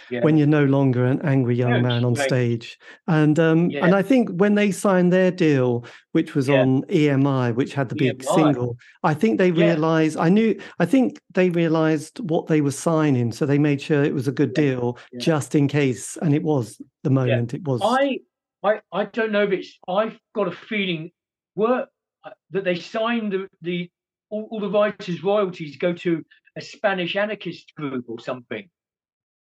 [0.09, 0.21] Yeah.
[0.21, 2.79] when you're no longer an angry young Yeah, man on stage.
[3.07, 5.83] And um and I think when they signed their deal
[6.13, 8.35] which was on EMI which had the big EMI.
[8.35, 13.33] single I think they realized I knew I think they realized what they were signing
[13.33, 16.81] so they made sure it was a good deal just in case and it was
[17.03, 18.19] the moment it was I,
[18.63, 19.77] I, I don't know if it's.
[19.87, 21.11] I've got a feeling
[21.55, 21.87] were
[22.23, 23.89] uh, that they signed the, the
[24.29, 26.23] all, all the writers' royalties go to
[26.57, 28.69] a Spanish anarchist group or something.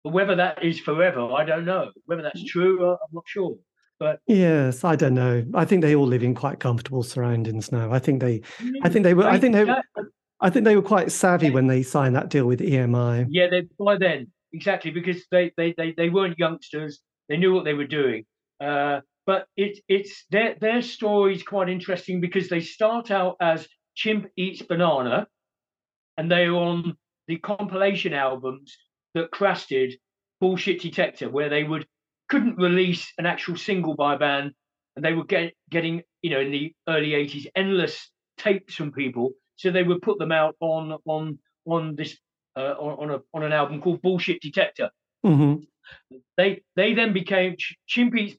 [0.04, 1.92] But whether that is forever, I don't know.
[2.06, 3.56] Whether that's true, uh, I'm not sure.
[4.00, 5.46] But Yes, I don't know.
[5.54, 7.92] I think they all live in quite comfortable surroundings now.
[7.92, 8.42] I think they,
[8.82, 9.66] I think they were, I think they,
[10.42, 13.28] I think they were quite savvy when they signed that deal with EMI.
[13.30, 17.00] Yeah, they by then exactly because they they they, they weren't youngsters.
[17.30, 18.26] They knew what they were doing.
[18.60, 23.68] Uh, but it it's their their story is quite interesting because they start out as
[23.96, 25.28] Chimp Eats Banana,
[26.18, 26.98] and they are on
[27.28, 28.76] the compilation albums
[29.14, 29.96] that Crass did,
[30.42, 31.86] Bullshit Detector, where they would
[32.30, 34.52] couldn't release an actual single by band,
[34.96, 39.32] and they were get, getting you know in the early '80s endless tapes from people,
[39.56, 42.18] so they would put them out on on on this
[42.58, 44.90] uh, on, on a on an album called Bullshit Detector.
[45.24, 45.56] hmm
[46.38, 47.78] They they then became Ch-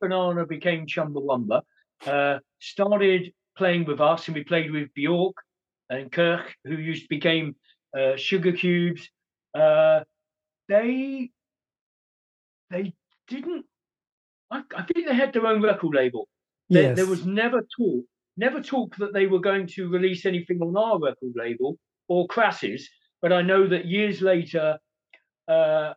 [0.01, 1.63] Banana became Chumbawamba,
[2.07, 5.37] uh, started playing with us, and we played with Bjork
[5.91, 7.57] and Kukl, who used became
[7.97, 9.09] uh, Sugar Cubes.
[9.55, 10.01] Uh,
[10.69, 11.31] they
[12.71, 12.95] they
[13.29, 13.67] didn't.
[14.51, 16.29] I, I think they had their own record label.
[16.71, 16.97] There, Yes.
[16.97, 18.05] there was never talk,
[18.37, 21.79] never talk that they were going to release anything on our record label
[22.09, 22.89] or Crass's.
[23.23, 24.79] But I know that years later,
[25.49, 25.95] uh,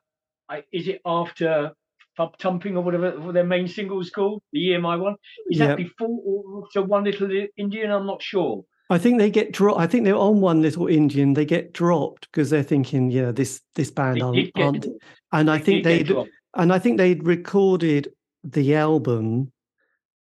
[0.49, 1.71] I, is it after
[2.15, 5.15] Thump Tumping or whatever what their main single was called, the EMI one?
[5.49, 5.67] Is Yep.
[5.69, 7.91] that before or after One Little Indian?
[7.91, 8.63] I'm not sure.
[8.89, 9.79] I think they get dropped.
[9.81, 11.33] I think they're on one little Indian.
[11.33, 14.85] They get dropped because they're thinking, yeah, this this band aren't, aren't
[15.33, 16.05] and I think they
[16.53, 18.07] and I think they'd recorded
[18.45, 19.51] the album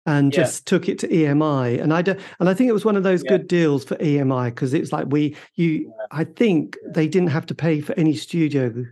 [0.05, 0.43] and Yeah.
[0.43, 1.81] just took it to EMI.
[1.81, 3.31] And I do, and I think it was one of those Yeah.
[3.37, 7.55] good deals for EMI because it's like we you I think they didn't have to
[7.55, 8.85] pay for any studio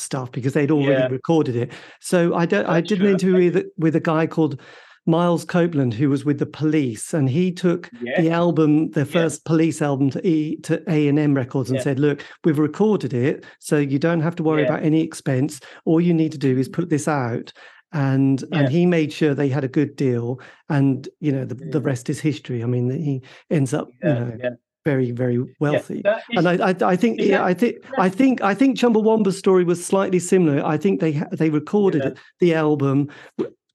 [0.00, 1.08] stuff because they'd already Yeah.
[1.08, 1.72] recorded it.
[2.00, 4.60] So I don't I did an interview with, with a guy called
[5.06, 8.20] Miles Copeland who was with the police and he took Yeah.
[8.20, 11.84] the album, the first police album to E to A and M Records and Yeah.
[11.84, 15.58] said, "Look, we've recorded it, so you don't have to worry about any expense.
[15.86, 17.52] All you need to do is put this out."
[17.92, 20.38] And and he made sure they had a good deal,
[20.68, 22.62] and you know the, the rest is history.
[22.62, 24.50] I mean, he ends up you know yeah.
[24.90, 25.98] Very very wealthy.
[26.04, 27.74] is- And I, I, I think, yeah, I think,
[28.06, 30.58] I think, I think Chumbawamba's story was slightly similar.
[30.74, 32.14] I think they they recorded Yeah.
[32.42, 32.96] the album,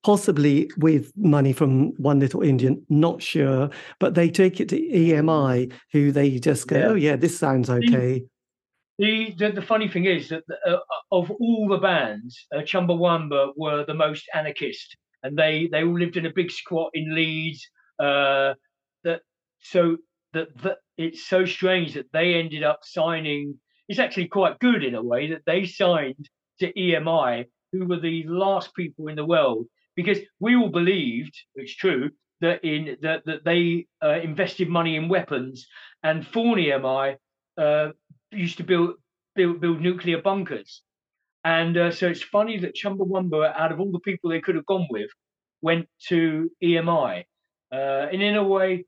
[0.04, 1.72] possibly with money from
[2.12, 6.78] One Little Indian, not sure, but they take it to EMI, who they just go,
[6.78, 6.88] Yeah.
[6.92, 8.24] oh yeah, this sounds okay.
[8.98, 10.78] The, the the funny thing is that uh,
[11.12, 16.18] of all the bands, uh, Chumbawamba were the most anarchist, and they they all lived
[16.18, 17.62] in a big squat in Leeds.
[18.00, 18.54] Uh,
[19.06, 19.20] that
[19.74, 19.98] so
[20.36, 23.60] that, that it's so strange that they ended up signing.
[23.88, 26.30] It's actually quite good in a way that they signed
[26.60, 31.76] to EMI, who were the last people in the world, because we all believed it's
[31.76, 32.12] true
[32.42, 35.68] that in that that they uh, invested money in weapons,
[36.04, 37.16] and for EMI.
[37.58, 37.90] Uh,
[38.32, 38.96] used to build
[39.36, 40.82] build, build nuclear bunkers.
[41.44, 44.66] And uh, so it's funny that Chumbawamba, out of all the people they could have
[44.66, 45.10] gone with,
[45.62, 47.24] went to EMI.
[47.72, 48.86] Uh, and in a way,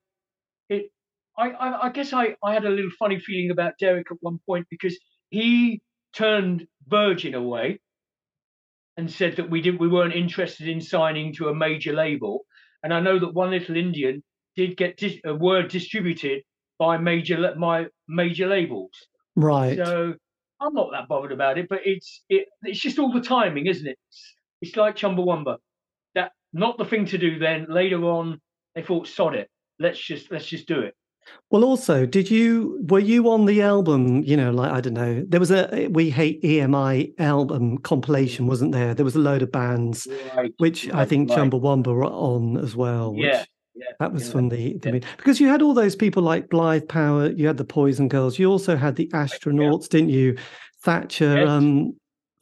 [1.37, 4.39] I, I, I guess I, I had a little funny feeling about Derek at one
[4.45, 4.97] point because
[5.29, 5.81] he
[6.13, 7.79] turned Virgin away
[8.97, 12.45] and said that we did we weren't interested in signing to a major label.
[12.83, 14.23] And I know that One Little Indian
[14.55, 16.41] did get dis- a word distributed
[16.79, 18.91] by major my major labels.
[19.35, 19.77] Right.
[19.77, 20.15] So
[20.59, 23.87] I'm not that bothered about it, but it's it, it's just all the timing, isn't
[23.87, 23.97] it?
[24.09, 25.57] It's, it's like Chumbawamba.
[26.15, 27.67] That not the thing to do then.
[27.69, 28.41] Later on,
[28.73, 29.49] they thought, sod it.
[29.79, 30.95] Let's just let's just do it.
[31.49, 34.21] Well, also, did you were you on the album?
[34.23, 38.73] You know, like I don't know, there was a We Hate EMI album compilation, wasn't
[38.73, 38.93] there?
[38.93, 40.53] There was a load of bands, Right.
[40.57, 41.39] which I think right.
[41.39, 43.13] Chumbawamba were on as well.
[43.13, 43.45] Which, Yeah.
[43.75, 43.85] Yeah.
[43.99, 44.31] That was yeah.
[44.31, 44.99] from the, the yeah.
[45.17, 48.49] because you had all those people like Blyth Power, you had the Poison Girls, you
[48.49, 50.35] also had the astronauts, didn't you?
[50.83, 51.47] Thatcher, Yes.
[51.49, 51.95] um,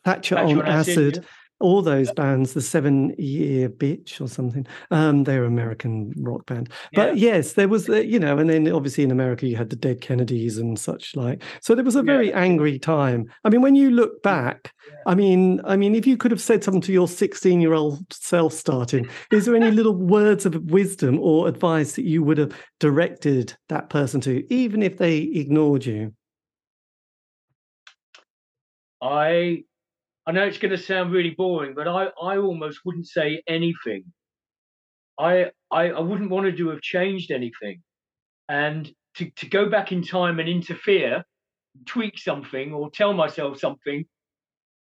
[0.05, 1.25] Thatcher, Thatcher on on Acid, acid.
[1.59, 4.67] All those bands, the Seven Year Bitch or something.
[4.91, 7.33] Um, they're American rock band, but yeah.
[7.33, 10.01] yes, there was, the, you know, and then obviously in America you had the Dead
[10.01, 11.43] Kennedys and such like.
[11.61, 12.39] So there was a very yeah.
[12.39, 13.31] angry time.
[13.43, 14.95] I mean, when you look back, yeah.
[15.07, 19.07] I mean, I mean, if you could have said something to your sixteen-year-old self starting,
[19.31, 23.89] is there any little words of wisdom or advice that you would have directed that
[23.89, 26.13] person to, even if they ignored you?
[29.01, 29.63] I
[30.27, 34.05] I know it's going to sound really boring, but I, I almost wouldn't say anything.
[35.19, 37.81] I, I I wouldn't want to have changed anything,
[38.49, 41.23] and to, to go back in time and interfere,
[41.85, 44.05] tweak something, or tell myself something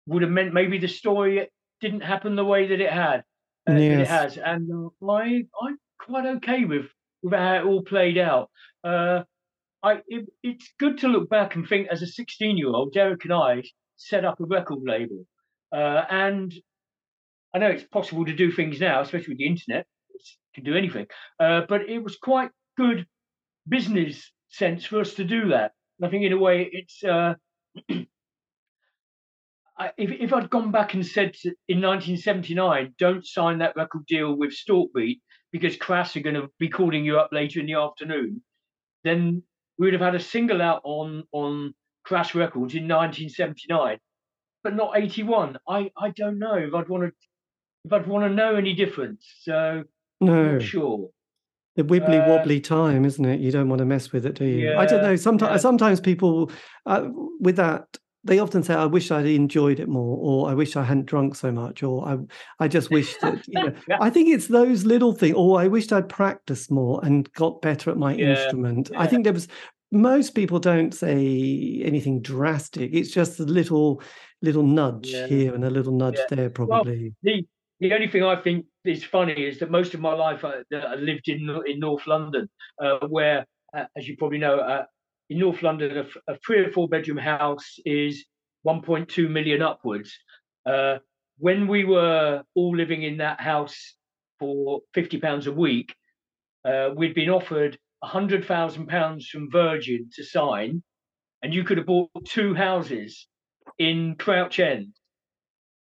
[0.06, 1.48] would have meant maybe the story
[1.80, 3.24] didn't happen the way that it had.
[3.68, 4.00] Uh, yes.
[4.00, 6.86] it has, and uh, I I'm quite okay with
[7.22, 8.50] with how it all played out.
[8.84, 9.22] Uh,
[9.82, 13.24] I it, it's good to look back and think as a 16 year old, Derek
[13.24, 13.62] and I
[14.08, 15.24] set up a record label.
[15.72, 16.52] Uh, and
[17.54, 20.20] I know it's possible to do things now, especially with the internet, you
[20.54, 21.06] can do anything.
[21.40, 23.06] Uh, but it was quite good
[23.68, 25.72] business sense for us to do that.
[25.98, 27.34] And I think in a way it's uh,
[27.88, 28.06] if,
[29.96, 34.50] if I'd gone back and said to, in 1979, don't sign that record deal with
[34.50, 35.20] Stortbeat
[35.52, 38.42] because Crass are going to be calling you up later in the afternoon,
[39.04, 39.42] then
[39.78, 41.74] we would have had a single out on on
[42.04, 43.98] Crass Records in 1979,
[44.64, 45.58] but not 81.
[45.68, 47.12] I, I don't know if I'd want to
[47.84, 49.26] if I'd want to know any difference.
[49.40, 49.84] So
[50.20, 51.10] no, sure.
[51.74, 53.40] The wibbly uh, wobbly uh, time, isn't it?
[53.40, 54.68] You don't want to mess with it, do you?
[54.70, 55.16] Yeah, I don't know.
[55.16, 55.56] Sometimes, yeah.
[55.56, 56.50] sometimes people
[56.86, 57.08] uh,
[57.40, 60.84] with that they often say, "I wish I'd enjoyed it more," or "I wish I
[60.84, 62.18] hadn't drunk so much," or "I,
[62.60, 63.74] I just wish that." You know.
[64.00, 65.34] I think it's those little things.
[65.34, 68.30] Or I wished I'd practiced more and got better at my yeah.
[68.30, 68.90] instrument.
[68.92, 69.00] Yeah.
[69.00, 69.48] I think there was
[69.92, 72.92] most people don't say anything drastic.
[72.94, 74.02] It's just a little
[74.40, 75.26] little nudge yeah.
[75.26, 76.34] here and a little nudge yeah.
[76.36, 77.14] there, probably.
[77.22, 77.46] Well, the
[77.80, 80.94] the only thing I think is funny is that most of my life I, I
[80.94, 82.48] lived in in North London,
[82.82, 84.84] uh, where, uh, as you probably know, uh,
[85.28, 88.24] in North London, a, a, three or four bedroom house is
[88.66, 90.16] 1.2 million upwards.
[90.64, 90.98] Uh,
[91.38, 93.94] when we were all living in that house
[94.38, 95.94] for 50 pounds a week,
[96.64, 100.82] uh, we'd been offered hundred thousand pounds from Virgin to sign,
[101.42, 103.28] and you could have bought two houses
[103.78, 104.94] in Crouch End.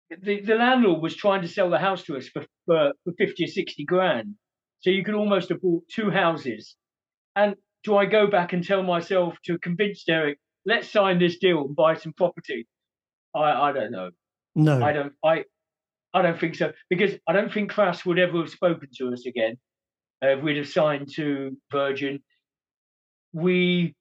[0.09, 3.45] The, the landlord was trying to sell the house to us for, for, for 50
[3.45, 4.35] or 60 grand.
[4.81, 6.75] So you could almost have bought two houses.
[7.35, 11.61] And do I go back and tell myself to convince Derek, let's sign this deal
[11.61, 12.67] and buy some property?
[13.33, 14.09] I, I don't know.
[14.53, 14.83] No.
[14.83, 15.45] I don't I
[16.13, 16.73] I don't think so.
[16.89, 19.57] Because I don't think Crass would ever have spoken to us again
[20.21, 22.21] uh, we'd have signed to Virgin.
[23.33, 23.95] We,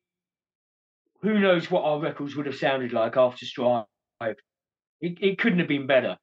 [1.22, 3.84] who knows what our records would have sounded like after Strive.
[4.20, 6.16] It, it couldn't have been better.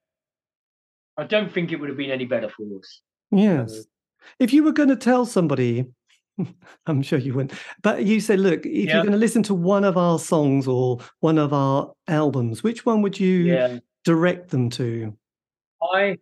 [1.17, 3.01] I don't think it would have been any better for us.
[3.31, 3.85] Yes.
[4.39, 5.85] if you were going to tell somebody,
[6.85, 8.95] I'm sure you wouldn't, but you said, look, if yeah.
[8.95, 12.85] you're going to listen to one of our songs or one of our albums, which
[12.85, 13.79] one would you yeah.
[14.03, 15.17] direct them to?
[15.81, 16.17] I,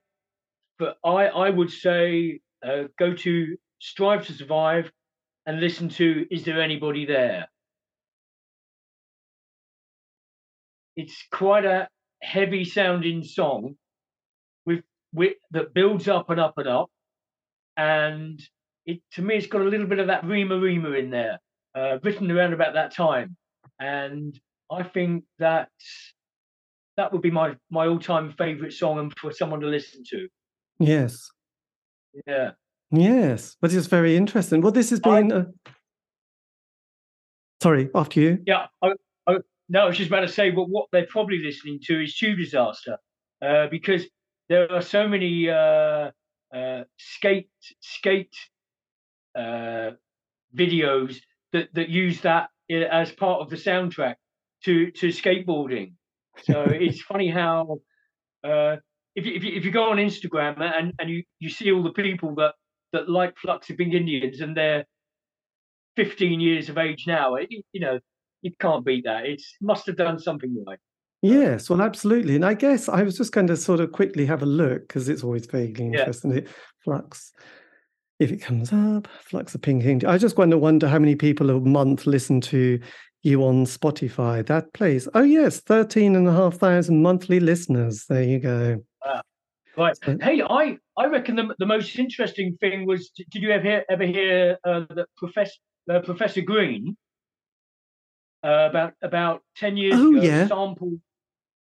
[0.80, 4.92] but I, I would say uh, go to strive to survive,
[5.46, 7.48] and listen to Is There Anybody There?
[10.96, 11.88] It's quite a
[12.22, 13.76] heavy sounding song
[14.66, 16.90] with, with that builds up and up and up.
[17.78, 18.42] And
[18.86, 21.40] it to me, it's got a little bit of that Rema Rema in there,
[21.76, 23.36] uh, written around about that time.
[23.80, 24.40] And
[24.72, 25.70] I think that
[26.98, 30.28] that would be my my all time favorite song and for someone to listen to.
[30.80, 31.30] Yes.
[32.26, 32.52] Yeah.
[32.92, 34.62] Yes, but it's very interesting.
[34.62, 35.32] Well, this has been.
[35.32, 35.44] I, uh...
[37.62, 38.40] Sorry, after you.
[38.46, 38.92] Yeah, I,
[39.28, 39.38] I,
[39.70, 42.38] no, I was just about to say, but what they're probably listening to is Tube
[42.38, 42.98] Disaster,
[43.42, 44.06] uh, because
[44.50, 46.12] there are so many uh,
[46.56, 47.50] uh, skate
[47.82, 48.36] skate
[49.38, 49.92] uh,
[50.56, 51.18] videos
[51.54, 54.16] that that use that as part of the soundtrack
[54.64, 55.94] to to skateboarding.
[56.44, 57.80] So it's funny how.
[58.44, 58.78] Uh,
[59.16, 61.82] if you, if, you, if you go on Instagram and, and you, you see all
[61.82, 62.54] the people that
[62.94, 64.86] that like Flux of Pink Indians and they're
[65.96, 67.36] 15 years of age now.
[67.36, 68.00] It, you know,
[68.42, 69.26] you can't beat that.
[69.26, 70.80] It must have done something right.
[71.22, 72.36] Yes, well, absolutely.
[72.36, 75.10] And I guess I was just going to sort of quickly have a look because
[75.10, 76.32] it's always vaguely interesting.
[76.34, 76.42] Yeah.
[76.84, 77.34] Flux,
[78.20, 80.14] if it comes up, Flux of Pink Indians.
[80.14, 82.80] I just want to wonder how many people a month listen to
[83.24, 84.46] you on Spotify.
[84.46, 85.08] That plays.
[85.16, 88.06] Oh, yes, 13,500 monthly listeners.
[88.08, 88.84] There you go.
[89.78, 89.98] Right.
[90.22, 94.06] Hey, I, I reckon the, the most interesting thing was did you ever hear, ever
[94.06, 95.60] hear uh, that Professor
[95.92, 96.96] uh, Professor Green
[98.44, 100.48] uh, about about ten years oh, ago yeah.
[100.48, 101.00] sampled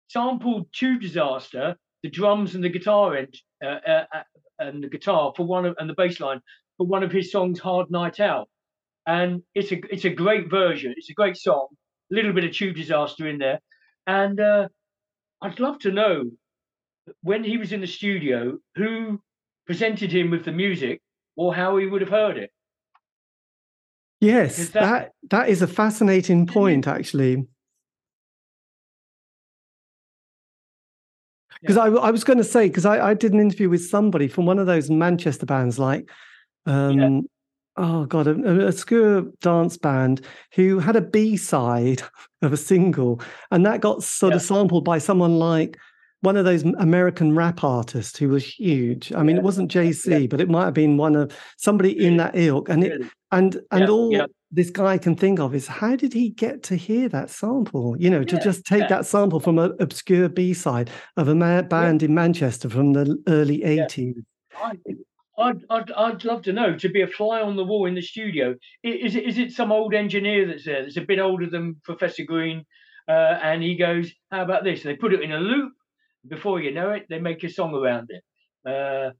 [0.08, 3.34] sampled Tube Disaster the drums and the guitar end
[3.64, 4.22] uh, uh, uh,
[4.58, 6.40] and the guitar for one of and the bass line
[6.76, 8.48] for one of his songs, "Hard Night Out,"
[9.06, 10.94] and it's a it's a great version.
[10.96, 11.68] It's a great song.
[12.10, 13.60] A little bit of tube disaster in there,
[14.06, 14.68] and uh,
[15.42, 16.24] I'd love to know
[17.22, 19.20] when he was in the studio who
[19.66, 21.00] presented him with the music
[21.36, 22.50] or how he would have heard it.
[24.20, 27.46] Yes, that, that that is a fascinating point, actually.
[31.60, 31.82] Because yeah.
[31.82, 34.46] I, I was going to say, because I, I did an interview with somebody from
[34.46, 36.10] one of those Manchester bands, like,
[36.66, 37.20] um, yeah.
[37.76, 40.22] oh God, a obscure dance band
[40.54, 42.02] who had a B side
[42.42, 44.36] of a single, and that got sort yeah.
[44.36, 45.76] of sampled by someone like
[46.20, 49.12] one of those American rap artists who was huge.
[49.12, 49.40] I mean, yeah.
[49.40, 50.26] it wasn't Jay-Z, yeah.
[50.26, 52.68] but it might have been one of somebody in that ilk.
[52.68, 53.88] And it and and yeah.
[53.88, 57.96] all this guy can think of is how did he get to hear that sample?
[57.98, 61.62] You know, to just take that sample from an obscure B side of a ma-
[61.62, 64.16] band in Manchester from the early eighties.
[65.40, 68.02] I'd, I'd, I'd love to know to be a fly on the wall in the
[68.02, 68.56] studio.
[68.82, 72.24] Is it is it some old engineer that's there that's a bit older than Professor
[72.24, 72.64] Green,
[73.06, 75.74] uh, and he goes, "How about this?" And they put it in a loop,
[76.28, 78.22] before you know it, they make a song around it.
[78.68, 79.12] Uh,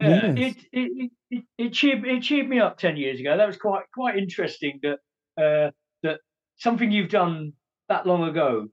[0.00, 0.54] yeah, yes.
[0.54, 3.36] it, it, it, it, cheered, it cheered me up 10 years ago.
[3.36, 4.98] That was quite quite interesting that
[5.42, 5.70] uh,
[6.02, 6.20] that
[6.56, 7.52] something you've done
[7.88, 8.68] that long ago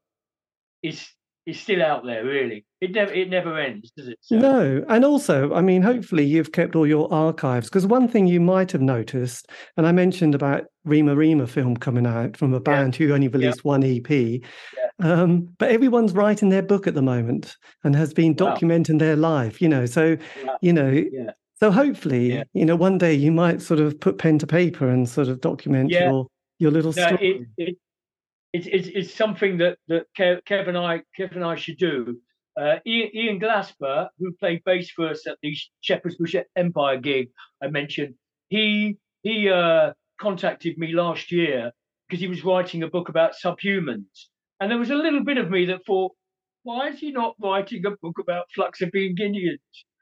[0.82, 1.06] is
[1.48, 4.38] is still out there really it never it never ends does it so.
[4.38, 8.42] no and also i mean hopefully you've kept all your archives because one thing you
[8.42, 13.00] might have noticed and i mentioned about Rema Rema film coming out from a band
[13.00, 13.08] yeah.
[13.08, 13.70] who only released yeah.
[13.70, 14.32] one ep yeah.
[15.00, 19.00] um, but everyone's writing their book at the moment and has been documenting wow.
[19.00, 20.18] their life you know so
[20.62, 21.02] you know
[21.60, 25.08] so hopefully you know one day you might sort of put pen to paper and
[25.08, 26.28] sort of document your
[26.60, 27.78] your little no, story it, it,
[28.54, 32.18] it's, it's, it's something that that Kev, and I Kev and I should do.
[32.60, 37.30] Uh, Ian, Ian, Glasper, who played bass for us at the Shepherd's Bush Empire gig
[37.62, 38.16] I mentioned,
[38.50, 41.72] he he uh, contacted me last year
[42.08, 44.26] because he was writing a book about subhumans,
[44.60, 46.14] and there was a little bit of me that thought,
[46.64, 49.60] why is he not writing a book about Flux of Pink Indians?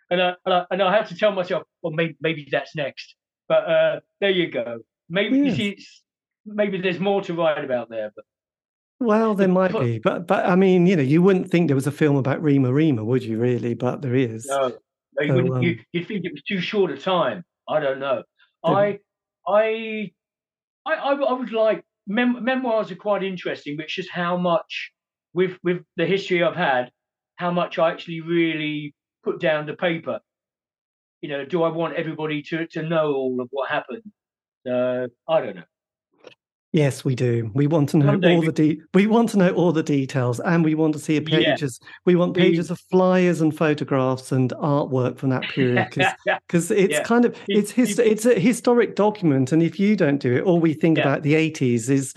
[0.09, 3.15] And I, and I, and I had to tell myself, well, maybe, maybe that's next.
[3.47, 4.79] But uh, there you go.
[5.09, 5.57] Maybe yes.
[5.57, 5.77] see,
[6.45, 8.11] maybe there's more to write about there.
[8.15, 8.25] But
[8.99, 11.87] well, there might be, but but I mean, you know, you wouldn't think there was
[11.87, 13.37] a film about Rema Rema, would you?
[13.37, 14.45] Really, but there is.
[14.45, 15.53] No, no you so, wouldn't.
[15.53, 17.43] Um, you, would think it was too short a time.
[17.67, 18.23] I don't know.
[18.63, 18.99] I,
[19.47, 20.11] I,
[20.85, 24.91] I, I, would like mem- memoirs are quite interesting, but it's just how much
[25.33, 26.89] with with the history I've had,
[27.35, 30.19] how much I actually really put down the paper.
[31.21, 34.03] You know, do I want everybody to to know all of what happened?
[34.65, 35.63] Uh, I don't know.
[36.75, 37.49] Yes, we do.
[37.53, 38.47] We want to know all we...
[38.47, 41.79] the de- we want to know all the details, and we want to see pages.
[41.81, 41.89] Yeah.
[42.03, 42.73] We want pages we...
[42.73, 47.03] of flyers and photographs and artwork from that period because it's yeah.
[47.03, 49.53] kind of it's his, it's a historic document.
[49.53, 51.05] And if you don't do it, all we think yeah.
[51.05, 52.13] about the eighties is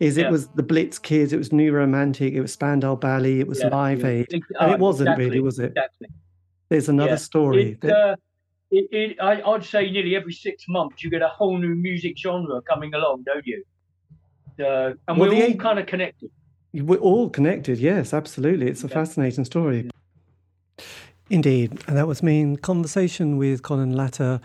[0.00, 3.48] is it was the Blitz Kids, it was New Romantic, it was Spandau Ballet, it
[3.48, 4.42] was Live Aid, it
[4.78, 5.24] wasn't exactly.
[5.24, 5.70] really, was it?
[5.70, 6.08] Exactly.
[6.68, 7.78] There's another story.
[7.82, 8.16] It, uh,
[8.70, 12.18] it, it, I, I'd say nearly every six months you get a whole new music
[12.18, 13.64] genre coming along, don't you?
[14.58, 16.30] Uh, and well, we're all kind of connected.
[16.72, 18.68] We're all connected, yes, absolutely.
[18.68, 18.94] It's a yeah.
[18.94, 19.90] fascinating story.
[21.30, 21.82] Indeed.
[21.86, 24.40] And that was me in conversation with Colin Latter,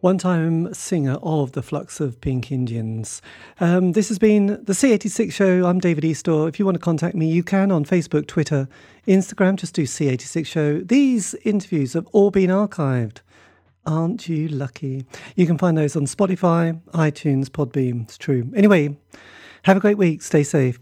[0.00, 3.20] one time singer of the Flux of Pink Indians.
[3.60, 5.66] Um, this has been the C86 show.
[5.66, 6.48] I'm David Eastaugh.
[6.48, 8.68] If you want to contact me, you can on Facebook, Twitter,
[9.06, 9.56] Instagram.
[9.56, 10.80] Just do C86 show.
[10.80, 13.18] These interviews have all been archived.
[13.86, 15.04] Aren't you lucky?
[15.36, 18.04] You can find those on Spotify, iTunes, Podbean.
[18.04, 18.50] It's true.
[18.56, 18.96] Anyway,
[19.64, 20.22] have a great week.
[20.22, 20.78] Stay safe.